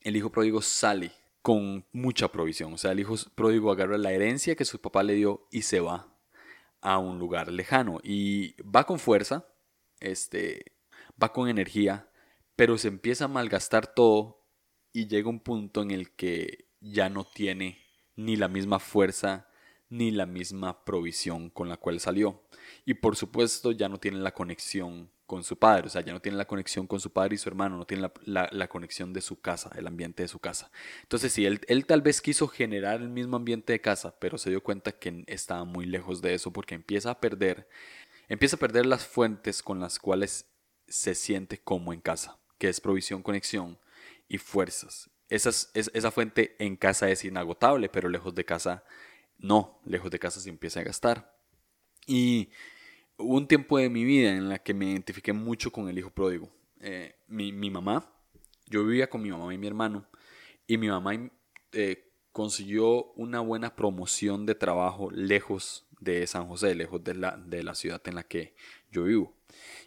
el 0.00 0.16
hijo 0.16 0.30
pródigo 0.30 0.62
sale 0.62 1.12
con 1.42 1.84
mucha 1.92 2.28
provisión. 2.28 2.72
O 2.74 2.78
sea, 2.78 2.92
el 2.92 3.00
hijo 3.00 3.16
pródigo 3.34 3.70
agarra 3.70 3.98
la 3.98 4.12
herencia 4.12 4.54
que 4.54 4.64
su 4.64 4.80
papá 4.80 5.02
le 5.02 5.14
dio 5.14 5.46
y 5.50 5.62
se 5.62 5.80
va 5.80 6.14
a 6.80 6.98
un 6.98 7.18
lugar 7.18 7.50
lejano. 7.50 8.00
Y 8.02 8.54
va 8.62 8.84
con 8.84 8.98
fuerza, 8.98 9.46
este, 10.00 10.76
va 11.20 11.32
con 11.32 11.48
energía, 11.48 12.08
pero 12.56 12.78
se 12.78 12.88
empieza 12.88 13.24
a 13.24 13.28
malgastar 13.28 13.92
todo 13.94 14.46
y 14.92 15.08
llega 15.08 15.28
un 15.28 15.40
punto 15.40 15.82
en 15.82 15.90
el 15.90 16.12
que 16.12 16.68
ya 16.80 17.08
no 17.08 17.24
tiene 17.24 17.78
ni 18.16 18.36
la 18.36 18.48
misma 18.48 18.78
fuerza 18.78 19.48
ni 19.88 20.10
la 20.10 20.26
misma 20.26 20.84
provisión 20.84 21.50
con 21.50 21.68
la 21.68 21.76
cual 21.76 22.00
salió. 22.00 22.42
Y 22.84 22.94
por 22.94 23.16
supuesto 23.16 23.72
ya 23.72 23.88
no 23.88 23.98
tiene 23.98 24.18
la 24.18 24.34
conexión 24.34 25.10
con 25.26 25.42
su 25.42 25.58
padre, 25.58 25.86
o 25.86 25.90
sea, 25.90 26.02
ya 26.02 26.12
no 26.12 26.20
tiene 26.20 26.36
la 26.36 26.46
conexión 26.46 26.86
con 26.86 27.00
su 27.00 27.10
padre 27.12 27.34
y 27.34 27.38
su 27.38 27.48
hermano, 27.48 27.78
no 27.78 27.86
tiene 27.86 28.10
la, 28.24 28.68
conexión 28.68 29.12
de 29.12 29.20
su 29.20 29.40
casa, 29.40 29.70
el 29.76 29.86
ambiente 29.86 30.22
de 30.22 30.28
su 30.28 30.38
casa. 30.38 30.70
Entonces, 31.02 31.32
sí, 31.32 31.46
él, 31.46 31.60
él, 31.68 31.86
tal 31.86 32.02
vez 32.02 32.20
quiso 32.20 32.46
generar 32.46 33.00
el 33.00 33.08
mismo 33.08 33.36
ambiente 33.36 33.72
de 33.72 33.80
casa, 33.80 34.14
pero 34.18 34.36
se 34.36 34.50
dio 34.50 34.62
cuenta 34.62 34.92
que 34.92 35.24
estaba 35.26 35.64
muy 35.64 35.86
lejos 35.86 36.20
de 36.20 36.34
eso 36.34 36.52
porque 36.52 36.74
empieza 36.74 37.10
a 37.10 37.20
perder, 37.20 37.68
empieza 38.28 38.56
a 38.56 38.58
perder 38.58 38.86
las 38.86 39.06
fuentes 39.06 39.62
con 39.62 39.80
las 39.80 39.98
cuales 39.98 40.46
se 40.88 41.14
siente 41.14 41.58
como 41.58 41.92
en 41.92 42.00
casa, 42.00 42.38
que 42.58 42.68
es 42.68 42.80
provisión, 42.80 43.22
conexión 43.22 43.78
y 44.28 44.38
fuerzas. 44.38 45.10
Esa, 45.30 45.50
esa 45.72 46.10
fuente 46.10 46.54
en 46.58 46.76
casa 46.76 47.08
es 47.10 47.24
inagotable, 47.24 47.88
pero 47.88 48.10
lejos 48.10 48.34
de 48.34 48.44
casa 48.44 48.84
no, 49.38 49.80
lejos 49.84 50.10
de 50.10 50.18
casa 50.18 50.40
se 50.40 50.50
empieza 50.50 50.80
a 50.80 50.84
gastar. 50.84 51.34
Y 52.06 52.50
hubo 53.18 53.36
un 53.36 53.46
tiempo 53.46 53.78
de 53.78 53.88
mi 53.88 54.04
vida 54.04 54.34
en 54.34 54.48
la 54.48 54.58
que 54.58 54.74
me 54.74 54.90
identifiqué 54.90 55.32
mucho 55.32 55.70
con 55.70 55.88
el 55.88 55.98
hijo 55.98 56.10
pródigo. 56.10 56.50
Eh, 56.80 57.14
mi, 57.28 57.52
mamá, 57.70 58.12
yo 58.66 58.84
vivía 58.84 59.08
con 59.08 59.22
mi 59.22 59.30
mamá 59.30 59.52
y 59.54 59.58
mi 59.58 59.66
hermano, 59.66 60.06
y 60.66 60.76
mi 60.78 60.88
mamá 60.88 61.30
eh, 61.72 62.10
consiguió 62.32 63.12
una 63.12 63.40
buena 63.40 63.74
promoción 63.76 64.46
de 64.46 64.54
trabajo 64.54 65.10
lejos 65.10 65.86
de 66.00 66.26
San 66.26 66.46
José, 66.48 66.74
lejos 66.74 67.02
de 67.02 67.14
la, 67.14 67.36
de 67.36 67.62
la 67.62 67.74
ciudad 67.74 68.02
en 68.06 68.16
la 68.16 68.24
que 68.24 68.54
yo 68.90 69.04
vivo. 69.04 69.34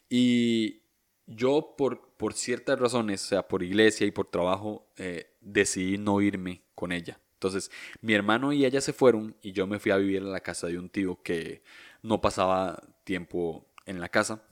Y 0.09 0.81
yo 1.27 1.75
por, 1.77 2.13
por 2.15 2.33
ciertas 2.33 2.79
razones, 2.79 3.23
o 3.23 3.27
sea, 3.27 3.47
por 3.47 3.63
iglesia 3.63 4.07
y 4.07 4.11
por 4.11 4.27
trabajo, 4.27 4.87
eh, 4.95 5.35
decidí 5.41 5.97
no 5.97 6.21
irme 6.21 6.63
con 6.73 6.91
ella. 6.91 7.19
Entonces, 7.33 7.69
mi 8.01 8.13
hermano 8.13 8.51
y 8.51 8.65
ella 8.65 8.81
se 8.81 8.93
fueron 8.93 9.35
y 9.43 9.51
yo 9.51 9.67
me 9.67 9.77
fui 9.77 9.91
a 9.91 9.97
vivir 9.97 10.23
a 10.23 10.25
la 10.25 10.39
casa 10.39 10.67
de 10.67 10.79
un 10.79 10.89
tío 10.89 11.21
que 11.21 11.61
no 12.01 12.19
pasaba 12.19 12.81
tiempo 13.07 13.65
en 13.85 14.01
la 14.01 14.09
casa. 14.09 14.43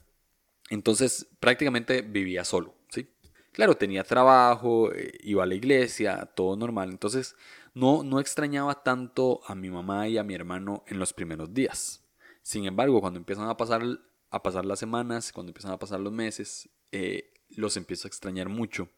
Entonces 0.70 1.28
prácticamente 1.38 2.00
vivía 2.00 2.42
solo, 2.44 2.74
¿sí? 2.88 3.08
Claro, 3.52 3.76
tenía 3.76 4.02
trabajo, 4.02 4.92
eh, 4.92 5.12
iba 5.22 5.44
a 5.44 5.46
la 5.46 5.54
iglesia, 5.54 6.26
todo 6.34 6.56
normal. 6.56 6.90
Entonces 6.90 7.36
no, 7.74 8.02
no 8.02 8.18
extrañaba 8.18 8.82
tanto 8.82 9.42
a 9.46 9.54
mi 9.54 9.70
mamá 9.70 10.08
y 10.08 10.18
a 10.18 10.24
mi 10.24 10.34
hermano 10.34 10.82
en 10.88 10.98
los 10.98 11.12
primeros 11.12 11.52
días. 11.52 12.02
Sin 12.42 12.64
embargo, 12.64 13.00
cuando 13.00 13.18
empiezan 13.18 13.48
a 13.48 13.56
pasar, 13.56 13.82
a 14.30 14.42
pasar 14.42 14.64
las 14.64 14.78
semanas, 14.78 15.32
cuando 15.32 15.50
empiezan 15.50 15.72
a 15.72 15.78
pasar 15.78 16.00
los 16.00 16.12
meses, 16.12 16.68
eh, 16.90 17.32
los 17.50 17.76
empiezo 17.76 18.06
a 18.06 18.10
extrañar 18.10 18.48
mucho 18.48 18.88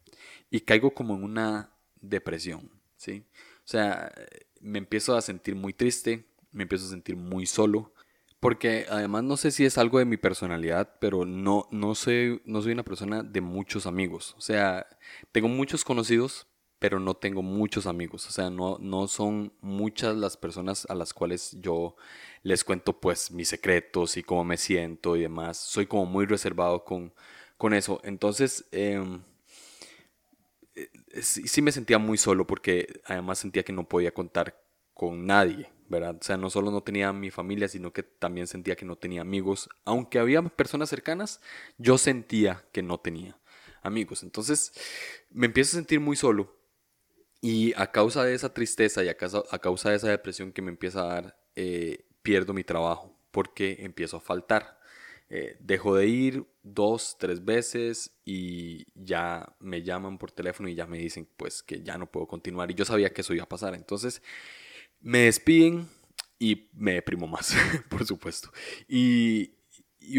y 0.50 0.60
caigo 0.60 0.94
como 0.94 1.16
en 1.16 1.24
una 1.24 1.72
depresión, 2.00 2.70
¿sí? 2.96 3.26
O 3.58 3.70
sea, 3.70 4.12
me 4.60 4.78
empiezo 4.78 5.16
a 5.16 5.20
sentir 5.20 5.54
muy 5.56 5.72
triste, 5.72 6.26
me 6.52 6.62
empiezo 6.62 6.86
a 6.86 6.90
sentir 6.90 7.16
muy 7.16 7.44
solo, 7.46 7.92
porque 8.40 8.86
además 8.88 9.24
no 9.24 9.36
sé 9.36 9.50
si 9.50 9.64
es 9.64 9.78
algo 9.78 9.98
de 9.98 10.04
mi 10.04 10.16
personalidad, 10.16 10.96
pero 11.00 11.24
no, 11.24 11.66
no, 11.70 11.94
sé, 11.94 12.40
no 12.44 12.62
soy 12.62 12.72
una 12.72 12.84
persona 12.84 13.22
de 13.22 13.40
muchos 13.40 13.86
amigos. 13.86 14.34
O 14.38 14.40
sea, 14.40 14.86
tengo 15.32 15.48
muchos 15.48 15.84
conocidos, 15.84 16.46
pero 16.78 17.00
no 17.00 17.14
tengo 17.14 17.42
muchos 17.42 17.86
amigos. 17.86 18.26
O 18.28 18.30
sea, 18.30 18.50
no, 18.50 18.78
no 18.80 19.08
son 19.08 19.52
muchas 19.60 20.16
las 20.16 20.36
personas 20.36 20.86
a 20.88 20.94
las 20.94 21.12
cuales 21.12 21.56
yo 21.60 21.96
les 22.42 22.64
cuento 22.64 23.00
pues 23.00 23.30
mis 23.32 23.48
secretos 23.48 24.16
y 24.16 24.22
cómo 24.22 24.44
me 24.44 24.56
siento 24.56 25.16
y 25.16 25.22
demás. 25.22 25.56
Soy 25.58 25.86
como 25.86 26.06
muy 26.06 26.26
reservado 26.26 26.84
con, 26.84 27.12
con 27.56 27.74
eso. 27.74 28.00
Entonces, 28.04 28.66
em, 28.70 29.20
eh, 30.76 30.88
sí, 31.22 31.48
sí 31.48 31.62
me 31.62 31.72
sentía 31.72 31.98
muy 31.98 32.18
solo 32.18 32.46
porque 32.46 33.00
además 33.04 33.38
sentía 33.38 33.64
que 33.64 33.72
no 33.72 33.88
podía 33.88 34.12
contar 34.14 34.62
con 34.94 35.26
nadie. 35.26 35.70
¿Verdad? 35.88 36.16
O 36.20 36.24
sea, 36.24 36.36
no 36.36 36.50
solo 36.50 36.70
no 36.70 36.82
tenía 36.82 37.12
mi 37.12 37.30
familia, 37.30 37.68
sino 37.68 37.92
que 37.92 38.02
también 38.02 38.46
sentía 38.46 38.76
que 38.76 38.84
no 38.84 38.96
tenía 38.96 39.22
amigos. 39.22 39.68
Aunque 39.84 40.18
había 40.18 40.42
personas 40.42 40.88
cercanas, 40.88 41.40
yo 41.78 41.98
sentía 41.98 42.64
que 42.72 42.82
no 42.82 42.98
tenía 42.98 43.38
amigos. 43.82 44.22
Entonces 44.22 44.72
me 45.30 45.46
empiezo 45.46 45.76
a 45.76 45.80
sentir 45.80 46.00
muy 46.00 46.16
solo. 46.16 46.56
Y 47.40 47.72
a 47.76 47.92
causa 47.92 48.24
de 48.24 48.34
esa 48.34 48.52
tristeza 48.52 49.04
y 49.04 49.08
a 49.08 49.16
causa, 49.16 49.44
a 49.50 49.58
causa 49.60 49.90
de 49.90 49.96
esa 49.96 50.08
depresión 50.08 50.52
que 50.52 50.62
me 50.62 50.70
empieza 50.70 51.02
a 51.02 51.06
dar, 51.06 51.38
eh, 51.54 52.04
pierdo 52.22 52.52
mi 52.52 52.64
trabajo 52.64 53.16
porque 53.30 53.78
empiezo 53.80 54.16
a 54.16 54.20
faltar. 54.20 54.78
Eh, 55.30 55.56
dejo 55.60 55.94
de 55.94 56.06
ir 56.06 56.46
dos, 56.62 57.16
tres 57.18 57.44
veces 57.44 58.12
y 58.24 58.86
ya 58.94 59.54
me 59.60 59.82
llaman 59.82 60.16
por 60.16 60.32
teléfono 60.32 60.70
y 60.70 60.74
ya 60.74 60.86
me 60.86 60.98
dicen 60.98 61.28
pues 61.36 61.62
que 61.62 61.82
ya 61.82 61.98
no 61.98 62.10
puedo 62.10 62.26
continuar 62.26 62.70
y 62.70 62.74
yo 62.74 62.86
sabía 62.86 63.12
que 63.12 63.20
eso 63.20 63.34
iba 63.34 63.44
a 63.44 63.48
pasar. 63.48 63.74
Entonces 63.74 64.22
me 65.00 65.20
despiden 65.20 65.88
y 66.38 66.68
me 66.72 66.94
deprimo 66.94 67.26
más, 67.26 67.54
por 67.90 68.06
supuesto. 68.06 68.50
Y, 68.88 69.54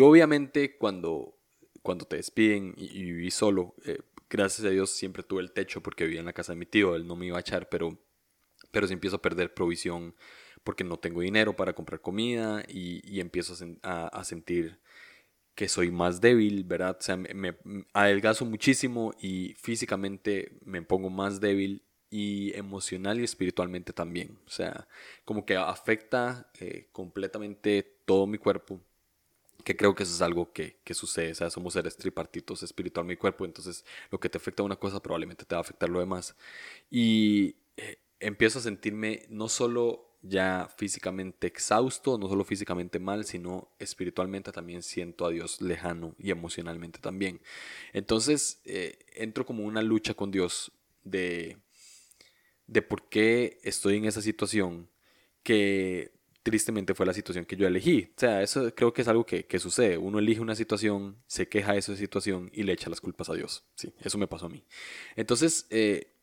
obviamente 0.02 0.78
cuando, 0.78 1.38
cuando 1.82 2.06
te 2.06 2.18
despiden 2.18 2.74
y, 2.78 3.04
viví 3.04 3.32
solo, 3.32 3.76
eh, 3.86 4.00
gracias 4.30 4.66
a 4.66 4.70
Dios 4.70 4.92
siempre 4.92 5.24
tuve 5.24 5.42
el 5.42 5.52
techo 5.52 5.82
porque 5.82 6.06
vivía 6.06 6.20
en 6.20 6.26
la 6.26 6.34
casa 6.34 6.54
de 6.54 6.60
mi 6.60 6.66
tío, 6.66 6.96
él 6.96 7.08
no 7.08 7.16
me 7.16 7.28
iba 7.28 7.38
a 7.38 7.42
echar, 7.42 7.70
pero, 7.70 7.98
pero 8.72 8.88
si 8.88 8.94
empiezo 8.94 9.18
a 9.18 9.22
perder 9.22 9.54
provisión 9.54 10.16
porque 10.64 10.84
no 10.84 10.98
tengo 10.98 11.22
dinero 11.22 11.56
para 11.56 11.74
comprar 11.74 12.02
comida 12.02 12.64
y, 12.68 13.20
empiezo 13.20 13.56
a, 13.82 14.24
sentir 14.24 14.80
que 15.56 15.68
soy 15.68 15.90
más 15.92 16.22
débil, 16.22 16.64
¿verdad? 16.64 16.98
O 17.00 17.02
sea, 17.02 17.18
me, 17.18 17.34
me, 17.34 17.56
adelgazo 17.94 18.46
muchísimo 18.46 19.14
y 19.20 19.56
físicamente 19.56 20.58
me 20.64 20.82
pongo 20.82 21.10
más 21.10 21.40
débil 21.40 21.89
y 22.10 22.54
emocional 22.58 23.20
y 23.20 23.24
espiritualmente 23.24 23.94
también. 23.94 24.40
O 24.48 24.50
sea, 24.50 24.88
como 25.26 25.46
que 25.46 25.56
afecta 25.56 26.50
eh, 26.60 26.88
completamente 26.92 27.84
todo 28.06 28.28
mi 28.28 28.38
cuerpo, 28.38 28.82
que 29.64 29.76
creo 29.76 29.94
que 29.96 30.04
eso 30.04 30.14
es 30.16 30.22
algo 30.22 30.52
que, 30.54 30.80
que, 30.84 30.94
sucede. 30.94 31.32
O 31.32 31.36
sea, 31.36 31.50
somos 31.50 31.74
seres 31.74 31.98
tripartitos, 31.98 32.64
espiritual 32.64 33.06
mi 33.06 33.16
cuerpo, 33.16 33.46
entonces 33.46 33.86
lo 34.12 34.20
que 34.20 34.30
te 34.30 34.38
afecta 34.38 34.64
una 34.64 34.78
cosa 34.78 35.02
probablemente 35.02 35.46
te 35.46 35.56
va 35.56 35.60
a 35.60 35.62
afectar 35.62 35.90
lo 35.90 36.00
demás. 36.00 36.36
Y 36.90 37.56
eh, 37.78 37.98
empiezo 38.20 38.60
a 38.60 38.62
sentirme 38.62 39.26
no 39.30 39.50
solo 39.50 40.10
ya 40.22 40.70
físicamente 40.78 41.48
exhausto, 41.48 42.18
no 42.18 42.28
solo 42.28 42.44
físicamente 42.44 43.00
mal, 43.00 43.26
sino 43.26 43.70
espiritualmente 43.80 44.52
también 44.52 44.84
siento 44.84 45.26
a 45.26 45.30
Dios 45.30 45.62
lejano 45.62 46.16
y 46.18 46.32
emocionalmente 46.32 47.00
también. 47.00 47.42
Entonces 47.94 48.62
eh, 48.66 49.00
entro 49.14 49.46
como 49.46 49.64
una 49.64 49.82
lucha 49.82 50.14
con 50.14 50.32
Dios 50.32 50.72
de 51.04 51.58
de 52.70 52.82
por 52.82 53.10
qué 53.10 53.60
estoy 53.64 53.98
en 53.98 54.06
esa 54.06 54.22
situación 54.22 54.90
que 55.44 56.12
tristemente 56.44 56.94
fue 56.94 57.06
la 57.06 57.14
situación 57.14 57.46
que 57.46 57.56
yo 57.56 57.68
elegí. 57.68 58.12
O 58.16 58.20
sea, 58.20 58.42
eso 58.44 58.74
creo 58.76 58.94
que 58.94 59.02
es 59.02 59.08
algo 59.08 59.26
que, 59.26 59.60
sucede. 59.60 59.98
Uno 59.98 60.20
elige 60.20 60.40
una 60.40 60.56
situación, 60.56 61.18
se 61.28 61.50
queja 61.50 61.74
de 61.74 61.80
esa 61.80 61.96
situación 61.96 62.50
y 62.54 62.64
le 62.64 62.74
echa 62.74 62.90
las 62.90 63.02
culpas 63.02 63.30
a 63.30 63.34
Dios. 63.34 63.66
Sí, 63.76 63.92
eso 64.02 64.18
me 64.18 64.28
pasó 64.28 64.46
a 64.46 64.50
mí. 64.50 64.64
Entonces, 65.16 65.66
eh, 65.70 66.14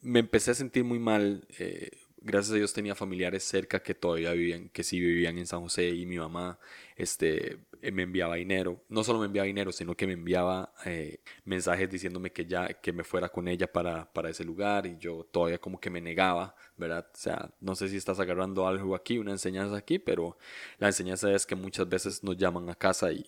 me 0.00 0.20
empecé 0.20 0.52
a 0.52 0.54
sentir 0.54 0.84
muy 0.84 0.98
mal. 0.98 1.46
Eh, 1.58 1.90
gracias 2.24 2.54
a 2.54 2.56
Dios 2.56 2.72
tenía 2.72 2.94
familiares 2.94 3.44
cerca 3.44 3.82
que 3.82 3.94
todavía 3.94 4.32
vivían, 4.32 4.70
que 4.70 4.82
sí 4.82 4.98
vivían 4.98 5.38
en 5.38 5.46
San 5.46 5.60
José 5.60 5.90
y 5.90 6.06
mi 6.06 6.18
mamá 6.18 6.58
este, 6.96 7.58
eh, 7.82 7.92
me 7.92 8.02
enviaba 8.02 8.36
dinero. 8.36 8.82
No 8.88 9.04
solo 9.04 9.20
me 9.20 9.26
enviaba 9.26 9.46
dinero, 9.46 9.72
sino 9.72 9.94
que 9.94 10.06
me 10.06 10.14
enviaba 10.14 10.72
eh, 10.86 11.20
mensajes 11.44 11.90
diciéndome 11.90 12.32
que 12.32 12.46
ya 12.46 12.68
que 12.80 12.92
me 12.92 13.04
fuera 13.04 13.28
con 13.28 13.46
ella 13.46 13.70
para, 13.70 14.10
para 14.12 14.30
ese 14.30 14.44
lugar 14.44 14.86
y 14.86 14.96
yo 14.98 15.24
todavía 15.30 15.58
como 15.58 15.78
que 15.78 15.90
me 15.90 16.00
negaba, 16.00 16.56
¿verdad? 16.76 17.06
O 17.12 17.16
sea, 17.16 17.50
no 17.60 17.74
sé 17.74 17.88
si 17.88 17.96
estás 17.98 18.18
agarrando 18.20 18.66
algo 18.66 18.94
aquí, 18.94 19.18
una 19.18 19.32
enseñanza 19.32 19.76
aquí, 19.76 19.98
pero 19.98 20.38
la 20.78 20.88
enseñanza 20.88 21.30
es 21.32 21.46
que 21.46 21.54
muchas 21.54 21.88
veces 21.88 22.24
nos 22.24 22.36
llaman 22.38 22.70
a 22.70 22.74
casa 22.74 23.12
y, 23.12 23.26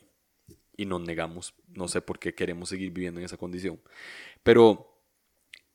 y 0.76 0.87
nos 0.87 1.03
negamos. 1.03 1.55
No 1.69 1.87
sé 1.88 2.00
por 2.00 2.19
qué 2.19 2.35
queremos 2.35 2.71
seguir 2.71 2.91
viviendo 2.93 3.21
en 3.21 3.26
esa 3.26 3.37
condición. 3.37 3.81
Pero 4.43 4.93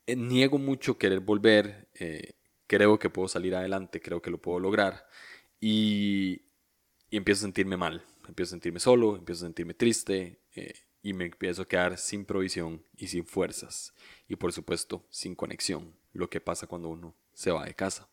eh, 0.06 0.16
niego 0.16 0.58
mucho 0.58 0.98
querer 0.98 1.20
volver. 1.20 1.88
Creo 2.72 2.98
que 2.98 3.10
puedo 3.10 3.28
salir 3.28 3.54
adelante, 3.54 4.00
creo 4.00 4.22
que 4.22 4.30
lo 4.30 4.40
puedo 4.40 4.58
lograr. 4.58 5.06
Y, 5.60 6.40
empiezo 7.10 7.40
a 7.40 7.42
sentirme 7.42 7.76
mal, 7.76 8.02
empiezo 8.26 8.48
a 8.48 8.56
sentirme 8.56 8.80
solo, 8.80 9.16
empiezo 9.16 9.44
a 9.44 9.48
sentirme 9.48 9.74
triste 9.74 10.40
eh, 10.54 10.72
y 11.02 11.12
me 11.12 11.26
empiezo 11.26 11.60
a 11.62 11.68
quedar 11.68 11.98
sin 11.98 12.24
provisión 12.24 12.82
y 12.96 13.08
sin 13.08 13.26
fuerzas 13.26 13.92
y 14.26 14.36
por 14.36 14.54
supuesto 14.54 15.06
sin 15.10 15.34
conexión, 15.34 15.94
lo 16.14 16.30
que 16.30 16.40
pasa 16.40 16.66
cuando 16.66 16.88
uno 16.88 17.14
se 17.34 17.50
va 17.50 17.66
de 17.66 17.74
casa. 17.74 18.08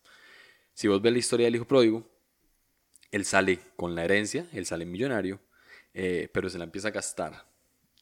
Si 0.73 0.89
vos 0.89 1.01
ves 1.01 1.13
la 1.13 1.19
historia 1.19 1.45
del 1.45 1.55
hijo 1.55 1.65
pródigo, 1.65 2.05
él 3.11 3.23
sale 3.23 3.59
con 3.77 3.95
la 3.95 4.03
herencia, 4.03 4.45
él 4.51 4.65
sale 4.65 4.85
millonario, 4.85 5.39
eh, 5.93 6.29
pero 6.33 6.49
se 6.49 6.57
la 6.57 6.65
empieza 6.65 6.89
a 6.89 6.91
gastar 6.91 7.49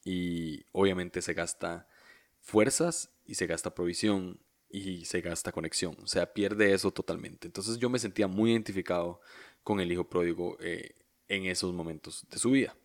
y 0.04 0.66
obviamente 0.72 1.22
se 1.22 1.36
gasta 1.36 1.88
fuerzas 2.42 3.12
y 3.26 3.36
se 3.36 3.46
gasta 3.46 3.76
provisión 3.76 4.40
y 4.69 5.05
se 5.05 5.21
gasta 5.21 5.51
conexión, 5.51 5.95
o 6.01 6.07
sea, 6.07 6.33
pierde 6.33 6.74
eso 6.74 6.91
totalmente. 6.91 7.47
Entonces 7.47 7.77
yo 7.77 7.89
me 7.89 8.00
sentía 8.00 8.27
muy 8.27 8.51
identificado 8.51 9.21
con 9.63 9.79
el 9.79 9.91
hijo 9.91 10.05
pródigo 10.09 10.57
eh, 10.59 10.95
en 11.27 11.45
esos 11.45 11.74
momentos 11.74 12.25
de 12.29 12.38
su 12.38 12.51
vida. 12.51 12.75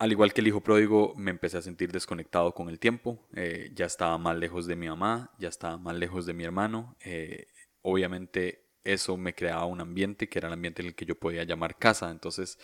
Al 0.00 0.12
igual 0.12 0.32
que 0.32 0.40
el 0.40 0.48
hijo 0.48 0.62
pródigo, 0.62 1.14
me 1.14 1.30
empecé 1.30 1.58
a 1.58 1.62
sentir 1.62 1.92
desconectado 1.92 2.54
con 2.54 2.70
el 2.70 2.78
tiempo. 2.78 3.28
Eh, 3.34 3.70
ya 3.74 3.84
estaba 3.84 4.16
más 4.16 4.34
lejos 4.38 4.66
de 4.66 4.74
mi 4.74 4.88
mamá, 4.88 5.30
ya 5.38 5.48
estaba 5.48 5.76
más 5.76 5.94
lejos 5.94 6.24
de 6.24 6.32
mi 6.32 6.42
hermano. 6.42 6.96
Eh, 7.04 7.48
obviamente 7.82 8.64
eso 8.82 9.18
me 9.18 9.34
creaba 9.34 9.66
un 9.66 9.80
ambiente 9.80 10.26
que 10.26 10.38
era 10.38 10.48
el 10.48 10.54
ambiente 10.54 10.80
en 10.80 10.88
el 10.88 10.94
que 10.94 11.04
yo 11.04 11.16
podía 11.16 11.44
llamar 11.44 11.78
casa. 11.78 12.10
Entonces 12.10 12.58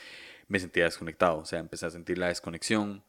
me 0.49 0.59
sentía 0.59 0.85
desconectado. 0.85 1.39
O 1.39 1.45
sea, 1.45 1.59
empecé 1.59 1.85
a 1.85 1.91
sentir 1.91 2.17
la 2.17 2.29
desconexión. 2.29 3.05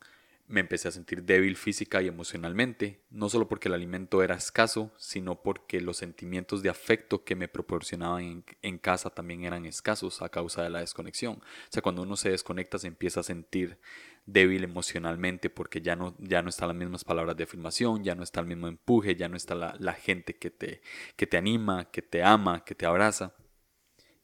Me 0.48 0.62
empecé 0.62 0.88
a 0.88 0.92
sentir 0.92 1.24
débil 1.24 1.58
física 1.58 2.02
y 2.02 2.08
emocionalmente, 2.08 3.02
no 3.10 3.28
solo 3.28 3.50
porque 3.50 3.68
el 3.68 3.74
alimento 3.74 4.24
era 4.24 4.36
escaso, 4.36 4.92
sino 4.98 5.42
porque 5.42 5.82
los 5.82 5.98
sentimientos 5.98 6.64
de 6.64 6.70
afecto 6.70 7.26
que 7.26 7.36
me 7.36 7.50
proporcionaban 7.50 8.46
en, 8.62 8.78
casa 8.78 9.10
también 9.10 9.44
eran 9.44 9.66
escasos 9.66 10.22
a 10.22 10.30
causa 10.30 10.64
de 10.64 10.70
la 10.70 10.80
desconexión. 10.80 11.36
O 11.36 11.70
sea, 11.70 11.82
cuando 11.82 12.04
uno 12.04 12.16
se 12.16 12.30
desconecta 12.30 12.80
se 12.80 12.88
empieza 12.88 13.20
a 13.20 13.24
sentir 13.24 13.78
débil 14.26 14.64
emocionalmente 14.64 15.50
porque 15.50 15.82
ya 15.82 15.98
no, 15.98 16.16
ya 16.20 16.42
no 16.42 16.50
están 16.50 16.70
las 16.70 16.78
mismas 16.78 17.04
palabras 17.04 17.36
de 17.36 17.44
afirmación, 17.44 18.04
ya 18.04 18.16
no 18.16 18.24
está 18.24 18.40
el 18.40 18.48
mismo 18.48 18.68
empuje, 18.68 19.16
ya 19.16 19.28
no 19.28 19.36
está 19.36 19.54
la, 19.56 19.76
la 19.80 19.94
gente 19.94 20.38
que 20.38 20.50
te, 20.50 20.82
que 21.18 21.28
te 21.28 21.38
anima, 21.38 21.92
que 21.92 22.02
te 22.02 22.24
ama, 22.24 22.64
que 22.64 22.76
te 22.76 22.86
abraza. 22.86 23.34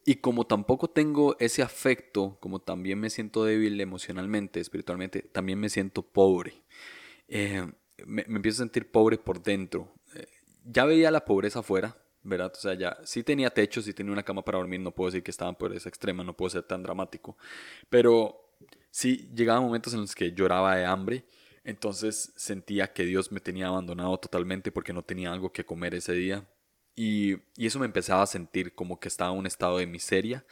Y 0.05 0.15
como 0.15 0.45
tampoco 0.45 0.89
tengo 0.89 1.37
ese 1.39 1.61
afecto, 1.61 2.37
como 2.41 2.59
también 2.59 2.99
me 2.99 3.09
siento 3.09 3.45
débil 3.45 3.79
emocionalmente, 3.79 4.59
espiritualmente, 4.59 5.21
también 5.21 5.59
me 5.59 5.69
siento 5.69 6.01
pobre. 6.01 6.53
Eh, 7.29 7.65
me, 8.05 8.23
empiezo 8.23 8.61
a 8.61 8.65
sentir 8.65 8.91
pobre 8.91 9.17
por 9.17 9.41
dentro. 9.41 9.93
Eh, 10.15 10.27
ya 10.65 10.85
veía 10.85 11.09
la 11.09 11.23
pobreza 11.23 11.59
afuera, 11.59 11.95
¿verdad? 12.21 12.51
O 12.53 12.59
sea, 12.59 12.73
ya 12.73 12.97
sí 13.05 13.23
tenía 13.23 13.49
techo, 13.49 13.81
sí 13.81 13.93
tenía 13.93 14.11
una 14.11 14.23
cama 14.23 14.43
para 14.43 14.57
dormir, 14.57 14.81
no 14.81 14.91
puedo 14.91 15.09
decir 15.09 15.23
que 15.23 15.31
estaba 15.31 15.49
en 15.49 15.55
pobreza 15.55 15.87
extrema, 15.87 16.23
no 16.23 16.35
puedo 16.35 16.49
ser 16.49 16.63
tan 16.63 16.83
dramático. 16.83 17.37
Pero 17.89 18.57
sí 18.91 19.29
llegaban 19.33 19.63
momentos 19.63 19.93
en 19.93 20.01
los 20.01 20.15
que 20.15 20.33
lloraba 20.33 20.75
de 20.75 20.85
hambre, 20.85 21.25
entonces 21.63 22.33
sentía 22.35 22.91
que 22.91 23.05
Dios 23.05 23.31
me 23.31 23.39
tenía 23.39 23.67
abandonado 23.67 24.17
totalmente 24.17 24.71
porque 24.71 24.91
no 24.91 25.03
tenía 25.03 25.31
algo 25.31 25.53
que 25.53 25.65
comer 25.65 25.95
ese 25.95 26.13
día 26.13 26.45
y, 26.95 27.37
eso 27.57 27.79
me 27.79 27.85
empezaba 27.85 28.23
a 28.23 28.27
sentir 28.27 28.75
como 28.75 28.99
que 28.99 29.07
estaba 29.07 29.31
en 29.31 29.39
un 29.39 29.45
estado 29.45 29.77
de 29.77 29.87
miseria 29.87 30.45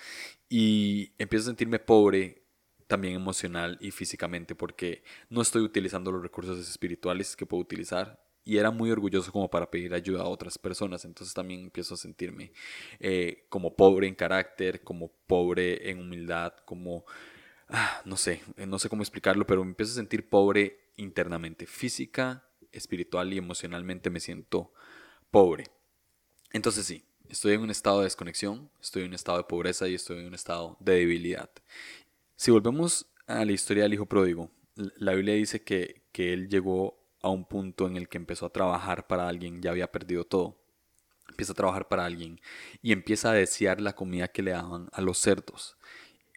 y 0.50 1.14
empiezo 1.18 1.46
a 1.46 1.52
sentirme 1.52 1.80
pobre 1.80 2.44
también 2.88 3.16
emocional 3.16 3.78
y 3.80 3.92
físicamente 3.92 4.56
porque 4.56 5.04
no 5.30 5.42
estoy 5.42 5.62
utilizando 5.62 6.12
los 6.12 6.22
recursos 6.22 6.60
espirituales 6.60 7.36
que 7.36 7.46
puedo 7.46 7.62
utilizar 7.62 8.20
y 8.44 8.58
era 8.58 8.72
muy 8.72 8.92
orgulloso 8.92 9.32
como 9.32 9.50
para 9.50 9.70
pedir 9.70 9.94
ayuda 9.94 10.24
a 10.24 10.28
otras 10.28 10.58
personas. 10.58 11.06
Entonces 11.06 11.34
también 11.34 11.62
empiezo 11.62 11.94
a 11.94 11.98
sentirme 11.98 12.52
eh, 13.00 13.46
como 13.50 13.76
pobre 13.76 14.08
en 14.08 14.16
carácter, 14.16 14.84
como 14.84 15.12
pobre 15.28 15.90
en 15.90 16.00
humildad, 16.00 16.54
como, 16.66 17.06
ah, 17.70 18.02
no 18.06 18.18
sé, 18.18 18.42
no 18.58 18.80
sé 18.80 18.90
cómo 18.90 19.04
explicarlo, 19.04 19.46
pero 19.46 19.64
me 19.64 19.70
empiezo 19.70 19.94
a 19.94 19.96
sentir 19.96 20.28
pobre 20.28 20.92
internamente, 20.98 21.66
física, 21.68 22.48
espiritual 22.72 23.32
y 23.34 23.38
emocionalmente 23.38 24.10
me 24.10 24.20
siento 24.20 24.74
pobre. 25.30 25.66
Entonces 26.54 26.86
sí, 26.86 27.04
estoy 27.30 27.54
en 27.54 27.62
un 27.62 27.70
estado 27.70 28.00
de 28.00 28.06
desconexión, 28.06 28.70
estoy 28.82 29.04
en 29.04 29.10
un 29.10 29.14
estado 29.14 29.38
de 29.38 29.46
pobreza 29.46 29.88
y 29.88 29.96
estoy 29.96 30.20
en 30.20 30.28
un 30.28 30.34
estado 30.34 30.78
de 30.80 30.94
debilidad. 30.94 31.50
Si 32.36 32.52
volvemos 32.52 33.08
a 33.28 33.46
la 33.46 33.52
historia 33.52 33.84
del 33.84 33.94
hijo 33.94 34.06
pródigo, 34.06 34.52
la 34.76 35.14
Biblia 35.14 35.36
dice 35.36 35.64
que, 35.64 36.04
que 36.12 36.34
él 36.34 36.50
llegó 36.50 36.98
a 37.22 37.30
un 37.30 37.46
punto 37.46 37.88
en 37.88 37.96
el 37.96 38.10
que 38.10 38.18
empezó 38.18 38.46
a 38.46 38.54
trabajar 38.54 39.08
para 39.08 39.28
alguien, 39.28 39.62
ya 39.62 39.72
había 39.72 39.92
perdido 39.92 40.26
todo. 40.26 40.58
Empieza 41.30 41.54
a 41.54 41.56
trabajar 41.56 41.88
para 41.88 42.06
alguien 42.06 42.42
y 42.82 42.92
empieza 42.92 43.32
a 43.32 43.34
desear 43.34 43.80
la 43.80 43.94
comida 43.94 44.28
que 44.28 44.42
le 44.42 44.52
daban 44.52 44.90
a 44.92 45.02
los 45.02 45.18
cerdos. 45.20 45.78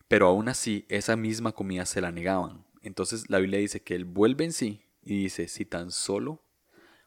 Pero 0.06 0.28
aún 0.28 0.48
así, 0.48 0.84
esa 0.88 1.16
misma 1.16 1.52
comida 1.52 1.86
se 1.86 2.00
la 2.00 2.12
negaban. 2.12 2.64
Entonces 2.82 3.28
la 3.30 3.38
Biblia 3.38 3.58
dice 3.58 3.82
que 3.82 3.94
él 3.94 4.04
vuelve 4.04 4.44
en 4.44 4.52
sí 4.52 4.82
y 5.02 5.24
dice, 5.24 5.48
si 5.48 5.64
tan 5.64 5.90
solo 5.90 6.43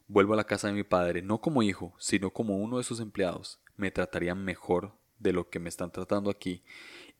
Vuelvo 0.07 0.33
a 0.33 0.37
la 0.37 0.45
casa 0.45 0.67
de 0.67 0.73
mi 0.73 0.83
padre, 0.83 1.21
no 1.21 1.41
como 1.41 1.63
hijo, 1.63 1.93
sino 1.99 2.31
como 2.31 2.57
uno 2.57 2.77
de 2.77 2.83
sus 2.83 2.99
empleados. 2.99 3.59
Me 3.75 3.91
tratarían 3.91 4.43
mejor 4.43 4.93
de 5.19 5.33
lo 5.33 5.49
que 5.49 5.59
me 5.59 5.69
están 5.69 5.91
tratando 5.91 6.29
aquí 6.29 6.63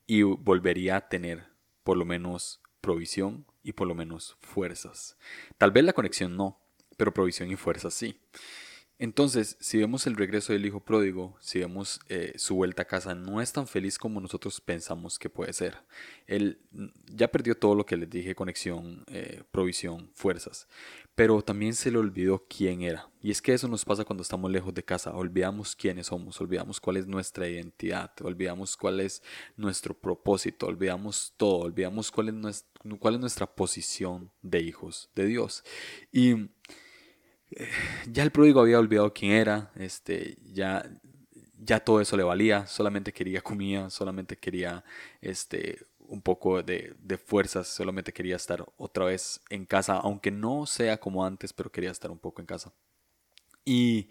y 0.05 0.21
volvería 0.23 0.95
a 0.95 1.09
tener 1.09 1.47
por 1.83 1.97
lo 1.97 2.05
menos 2.05 2.61
provisión 2.81 3.45
y 3.63 3.73
por 3.73 3.87
lo 3.87 3.95
menos 3.95 4.37
fuerzas. 4.39 5.17
Tal 5.57 5.71
vez 5.71 5.83
la 5.83 5.93
conexión 5.93 6.37
no, 6.37 6.59
pero 6.95 7.13
provisión 7.13 7.51
y 7.51 7.55
fuerzas 7.55 7.93
sí. 7.93 8.19
Entonces, 8.99 9.57
si 9.59 9.77
vemos 9.77 10.07
el 10.07 10.15
regreso 10.15 10.53
del 10.53 10.65
hijo 10.65 10.79
pródigo, 10.79 11.37
si 11.39 11.59
vemos 11.59 11.99
eh, 12.09 12.33
su 12.37 12.55
vuelta 12.55 12.81
a 12.81 12.87
casa, 12.87 13.13
no 13.13 13.41
es 13.41 13.53
tan 13.53 13.67
feliz 13.67 13.99
como 13.99 14.19
nosotros 14.19 14.59
pensamos 14.59 15.19
que 15.19 15.29
puede 15.29 15.53
ser. 15.53 15.77
Él 16.25 16.59
ya 17.05 17.27
perdió 17.27 17.55
todo 17.55 17.75
lo 17.75 17.85
que 17.85 17.95
les 17.95 18.09
dije, 18.09 18.33
conexión, 18.33 19.03
eh, 19.07 19.43
provisión, 19.51 20.09
fuerzas, 20.15 20.67
pero 21.17 21.41
también 21.41 21.73
se 21.73 21.89
le 21.89 21.97
olvidó 21.97 22.45
quién 22.47 22.83
era. 22.83 23.09
Y 23.23 23.31
es 23.31 23.41
que 23.41 23.51
eso 23.51 23.67
nos 23.67 23.83
pasa 23.83 24.05
cuando 24.05 24.21
estamos 24.21 24.51
lejos 24.51 24.71
de 24.71 24.83
casa, 24.83 25.15
olvidamos 25.15 25.75
quiénes 25.75 26.05
somos, 26.05 26.39
olvidamos 26.39 26.79
cuál 26.79 26.97
es 26.97 27.07
nuestra 27.07 27.49
identidad, 27.49 28.11
olvidamos 28.21 28.77
cuál 28.77 28.99
es 28.99 29.23
nuestro 29.55 29.95
propósito, 29.95 30.67
olvidamos 30.67 31.33
todo, 31.35 31.61
olvidamos 31.61 32.11
cuál 32.11 32.27
es 32.27 32.35
nuestra, 32.35 32.69
cuál 32.99 33.15
es 33.15 33.19
nuestra 33.19 33.47
posición 33.47 34.29
de 34.43 34.59
hijos 34.59 35.09
de 35.15 35.25
Dios. 35.25 35.63
Y 36.11 36.51
ya 38.11 38.21
el 38.21 38.29
pródigo 38.29 38.61
había 38.61 38.77
olvidado 38.77 39.11
quién 39.11 39.31
era, 39.31 39.71
este, 39.75 40.37
ya, 40.53 40.87
ya 41.57 41.79
todo 41.79 41.99
eso 41.99 42.15
le 42.15 42.21
valía, 42.21 42.67
solamente 42.67 43.11
quería 43.11 43.41
comida, 43.41 43.89
solamente 43.89 44.37
quería 44.37 44.83
este, 45.21 45.79
un 46.07 46.21
poco 46.21 46.63
de, 46.63 46.95
de, 46.99 47.17
fuerzas, 47.17 47.67
solamente 47.67 48.13
quería 48.13 48.35
estar 48.35 48.65
otra 48.77 49.05
vez 49.05 49.41
en 49.49 49.65
casa, 49.65 49.97
aunque 49.97 50.31
no 50.31 50.65
sea 50.65 50.97
como 50.97 51.25
antes, 51.25 51.53
pero 51.53 51.71
quería 51.71 51.91
estar 51.91 52.11
un 52.11 52.19
poco 52.19 52.41
en 52.41 52.47
casa. 52.47 52.73
Y 53.65 54.09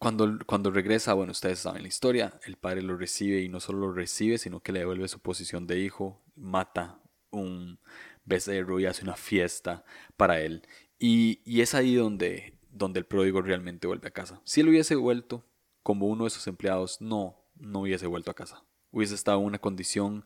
cuando, 0.00 0.38
cuando 0.46 0.70
regresa, 0.70 1.12
bueno, 1.12 1.32
ustedes 1.32 1.58
saben 1.58 1.82
la 1.82 1.88
historia, 1.88 2.40
el 2.46 2.56
padre 2.56 2.80
lo 2.80 2.96
recibe 2.96 3.42
y 3.42 3.50
no 3.50 3.60
solo 3.60 3.80
lo 3.80 3.92
recibe, 3.92 4.38
sino 4.38 4.60
que 4.60 4.72
le 4.72 4.78
devuelve 4.78 5.06
su 5.08 5.20
posición 5.20 5.66
de 5.66 5.78
hijo, 5.78 6.22
mata 6.34 6.98
un 7.30 7.78
becerro 8.24 8.80
y 8.80 8.86
hace 8.86 9.04
una 9.04 9.16
fiesta 9.16 9.84
para 10.16 10.40
él. 10.40 10.66
Y, 10.98 11.42
es 11.60 11.74
ahí 11.74 11.94
donde, 11.94 12.54
donde 12.70 13.00
el 13.00 13.04
pródigo 13.04 13.42
realmente 13.42 13.86
vuelve 13.86 14.08
a 14.08 14.12
casa. 14.12 14.40
Si 14.44 14.62
él 14.62 14.70
hubiese 14.70 14.94
vuelto 14.94 15.44
como 15.82 16.06
uno 16.06 16.24
de 16.24 16.30
sus 16.30 16.46
empleados, 16.46 17.02
no, 17.02 17.36
no 17.56 17.80
hubiese 17.80 18.06
vuelto 18.06 18.30
a 18.30 18.34
casa. 18.34 18.64
Hubiese 18.92 19.14
estado 19.14 19.40
en 19.40 19.46
una 19.46 19.58
condición 19.58 20.24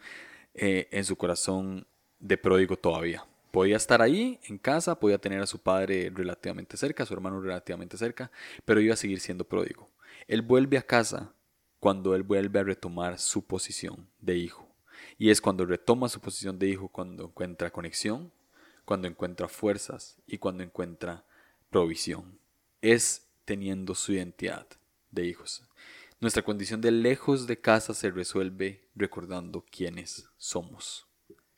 eh, 0.54 0.88
en 0.90 1.04
su 1.04 1.16
corazón 1.16 1.86
de 2.18 2.38
pródigo 2.38 2.76
todavía. 2.76 3.26
Podía 3.50 3.76
estar 3.76 4.02
ahí 4.02 4.40
en 4.44 4.58
casa, 4.58 4.98
podía 4.98 5.18
tener 5.18 5.40
a 5.40 5.46
su 5.46 5.60
padre 5.60 6.10
relativamente 6.12 6.76
cerca, 6.76 7.02
a 7.02 7.06
su 7.06 7.14
hermano 7.14 7.40
relativamente 7.40 7.96
cerca, 7.96 8.30
pero 8.64 8.80
iba 8.80 8.94
a 8.94 8.96
seguir 8.96 9.20
siendo 9.20 9.44
pródigo. 9.44 9.88
Él 10.26 10.42
vuelve 10.42 10.78
a 10.78 10.82
casa 10.82 11.32
cuando 11.78 12.14
él 12.14 12.22
vuelve 12.22 12.60
a 12.60 12.64
retomar 12.64 13.18
su 13.18 13.44
posición 13.44 14.08
de 14.20 14.36
hijo. 14.36 14.66
Y 15.18 15.30
es 15.30 15.40
cuando 15.40 15.66
retoma 15.66 16.08
su 16.08 16.20
posición 16.20 16.58
de 16.58 16.68
hijo, 16.68 16.88
cuando 16.88 17.26
encuentra 17.26 17.70
conexión, 17.70 18.32
cuando 18.84 19.06
encuentra 19.06 19.48
fuerzas 19.48 20.16
y 20.26 20.38
cuando 20.38 20.62
encuentra 20.62 21.24
provisión. 21.70 22.38
Es 22.80 23.26
teniendo 23.44 23.94
su 23.94 24.12
identidad 24.12 24.66
de 25.10 25.26
hijos. 25.26 25.62
Nuestra 26.24 26.42
condición 26.42 26.80
de 26.80 26.90
lejos 26.90 27.46
de 27.46 27.60
casa 27.60 27.92
se 27.92 28.10
resuelve 28.10 28.88
recordando 28.94 29.62
quiénes 29.70 30.26
somos. 30.38 31.06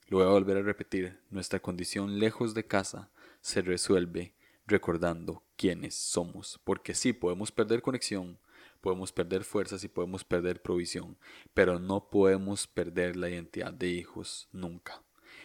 Lo 0.09 0.17
voy 0.17 0.27
a 0.27 0.31
volver 0.31 0.57
a 0.57 0.63
repetir. 0.63 1.21
Nuestra 1.31 1.61
condición 1.61 2.19
lejos 2.19 2.53
de 2.53 2.67
casa 2.67 3.09
se 3.41 3.63
resuelve 3.63 4.35
recordando 4.67 5.45
quiénes 5.57 5.95
somos. 5.95 6.61
Porque 6.65 6.95
sí, 6.95 7.13
podemos 7.13 7.53
perder 7.53 7.81
conexión, 7.81 8.41
podemos 8.81 9.13
perder 9.13 9.45
fuerzas 9.45 9.85
y 9.85 9.89
podemos 9.89 10.25
perder 10.25 10.61
provisión, 10.61 11.17
pero 11.55 11.79
no 11.79 12.11
podemos 12.11 12.67
perder 12.67 13.15
la 13.15 13.31
identidad 13.31 13.73
de 13.73 13.87
hijos 13.87 14.49
nunca. 14.51 15.01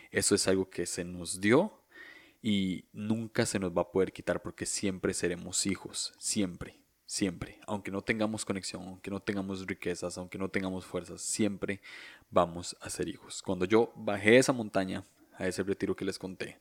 Eso 0.10 0.34
es 0.34 0.48
algo 0.48 0.72
que 0.72 0.88
se 0.88 1.06
nos 1.06 1.40
dio 1.40 1.84
y 2.42 2.86
nunca 2.92 3.46
se 3.46 3.60
nos 3.60 3.72
va 3.72 3.84
a 3.84 3.92
poder 3.92 4.14
quitar 4.14 4.42
porque 4.42 4.66
siempre 4.66 5.14
seremos 5.14 5.68
hijos, 5.68 6.12
siempre, 6.18 6.81
siempre. 7.12 7.60
Aunque 7.68 7.92
no 7.92 8.02
tengamos 8.02 8.46
conexión, 8.46 8.84
aunque 8.84 9.12
no 9.12 9.22
tengamos 9.22 9.68
riquezas, 9.68 10.18
aunque 10.18 10.38
no 10.38 10.50
tengamos 10.50 10.86
fuerzas, 10.86 11.22
siempre 11.22 11.82
vamos 12.30 12.78
a 12.80 12.90
ser 12.90 13.10
hijos. 13.10 13.42
Cuando 13.42 13.66
yo 13.66 13.92
bajé 13.98 14.38
esa 14.38 14.54
montaña, 14.54 15.04
a 15.38 15.46
ese 15.46 15.62
retiro 15.64 15.94
que 15.94 16.06
les 16.06 16.18
conté, 16.18 16.60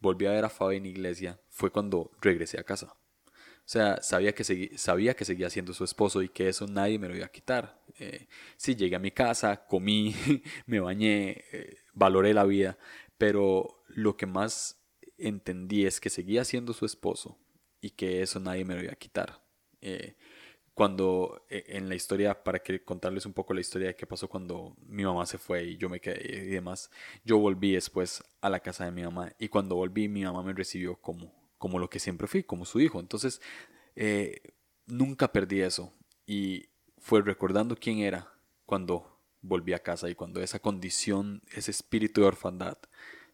volví 0.00 0.26
a 0.26 0.30
ver 0.30 0.44
a 0.44 0.50
Fabi 0.50 0.76
en 0.76 0.86
iglesia, 0.86 1.40
fue 1.48 1.72
cuando 1.72 2.12
regresé 2.20 2.60
a 2.60 2.62
casa. 2.62 2.94
O 3.26 3.70
sea, 3.70 4.00
sabía 4.00 4.32
que, 4.32 4.44
sabía 4.78 5.14
que 5.14 5.24
seguía 5.24 5.50
siendo 5.50 5.74
su 5.74 5.82
esposo 5.82 6.22
y 6.22 6.28
que 6.28 6.48
eso 6.48 6.68
nadie 6.68 7.00
me 7.00 7.08
lo 7.08 7.16
iba 7.16 7.26
a 7.26 7.30
quitar. 7.30 7.82
Eh, 7.98 8.28
sí, 8.56 8.76
llegué 8.76 8.94
a 8.94 9.00
mi 9.00 9.10
casa, 9.10 9.66
comí, 9.66 10.14
me 10.66 10.78
bañé, 10.78 11.44
eh, 11.52 11.78
valoré 11.92 12.34
la 12.34 12.44
vida, 12.44 12.78
pero 13.18 13.82
lo 13.88 14.16
que 14.16 14.26
más 14.26 14.80
entendí 15.16 15.86
es 15.86 15.98
que 15.98 16.08
seguía 16.08 16.44
siendo 16.44 16.72
su 16.72 16.86
esposo 16.86 17.36
y 17.80 17.90
que 17.90 18.22
eso 18.22 18.38
nadie 18.38 18.64
me 18.64 18.76
lo 18.76 18.84
iba 18.84 18.92
a 18.92 18.96
quitar. 18.96 19.47
Eh, 19.80 20.16
cuando 20.74 21.44
en 21.50 21.88
la 21.88 21.96
historia, 21.96 22.44
para 22.44 22.60
que 22.60 22.84
contarles 22.84 23.26
un 23.26 23.32
poco 23.32 23.52
la 23.52 23.60
historia 23.60 23.88
de 23.88 23.96
qué 23.96 24.06
pasó 24.06 24.28
cuando 24.28 24.76
mi 24.86 25.04
mamá 25.04 25.26
se 25.26 25.36
fue 25.36 25.64
y 25.64 25.76
yo 25.76 25.88
me 25.88 26.00
quedé 26.00 26.44
y 26.44 26.50
demás, 26.50 26.88
yo 27.24 27.38
volví 27.38 27.72
después 27.72 28.22
a 28.40 28.48
la 28.48 28.60
casa 28.60 28.84
de 28.84 28.92
mi 28.92 29.02
mamá 29.02 29.32
y 29.40 29.48
cuando 29.48 29.74
volví 29.74 30.08
mi 30.08 30.22
mamá 30.22 30.42
me 30.44 30.52
recibió 30.52 30.94
como 30.94 31.32
como 31.58 31.78
lo 31.78 31.90
que 31.90 31.98
siempre 31.98 32.26
fui, 32.26 32.44
como 32.44 32.64
su 32.64 32.80
hijo. 32.80 33.00
Entonces, 33.00 33.42
eh, 33.96 34.40
nunca 34.86 35.32
perdí 35.32 35.60
eso. 35.60 35.92
Y 36.26 36.68
fue 36.98 37.20
recordando 37.22 37.76
quién 37.76 37.98
era 37.98 38.32
cuando 38.64 39.20
volví 39.40 39.72
a 39.72 39.82
casa 39.82 40.08
y 40.08 40.14
cuando 40.14 40.40
esa 40.40 40.60
condición, 40.60 41.42
ese 41.52 41.70
espíritu 41.70 42.20
de 42.22 42.28
orfandad 42.28 42.78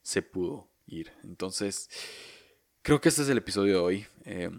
se 0.03 0.23
pudo 0.23 0.71
ir. 0.87 1.13
Entonces, 1.23 1.89
creo 2.83 3.01
que 3.01 3.11
este 3.11 3.23
es 3.23 3.29
el 3.29 3.39
episodio 3.39 3.75
de 3.75 3.81
hoy. 3.81 4.07
Eh, 4.25 4.51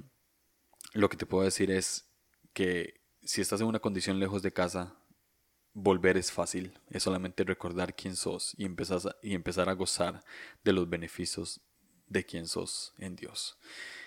lo 0.95 1.09
que 1.09 1.17
te 1.17 1.25
puedo 1.25 1.43
decir 1.43 1.71
es 1.71 2.05
que 2.53 3.01
si 3.21 3.41
estás 3.41 3.59
en 3.59 3.67
una 3.67 3.79
condición 3.79 4.17
lejos 4.17 4.41
de 4.41 4.53
casa, 4.53 4.95
volver 5.73 6.15
es 6.15 6.31
fácil. 6.31 6.79
Es 6.89 7.03
solamente 7.03 7.43
recordar 7.43 7.95
quién 7.95 8.15
sos 8.15 8.55
y 8.57 8.65
y 9.21 9.35
empezar 9.35 9.69
a 9.69 9.73
gozar 9.73 10.23
de 10.63 10.71
los 10.71 10.89
beneficios 10.89 11.59
de 12.07 12.23
quién 12.23 12.47
sos 12.47 12.93
en 12.97 13.17
Dios. 13.17 13.57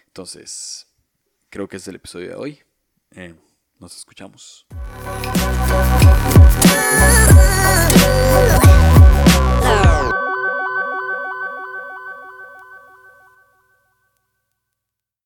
Entonces, 0.06 0.88
creo 1.50 1.68
que 1.68 1.76
es 1.76 1.86
el 1.88 1.96
episodio 1.96 2.28
de 2.28 2.34
hoy. 2.34 2.62
Eh, 3.10 3.34
nos 3.78 3.94
escuchamos. 3.94 4.66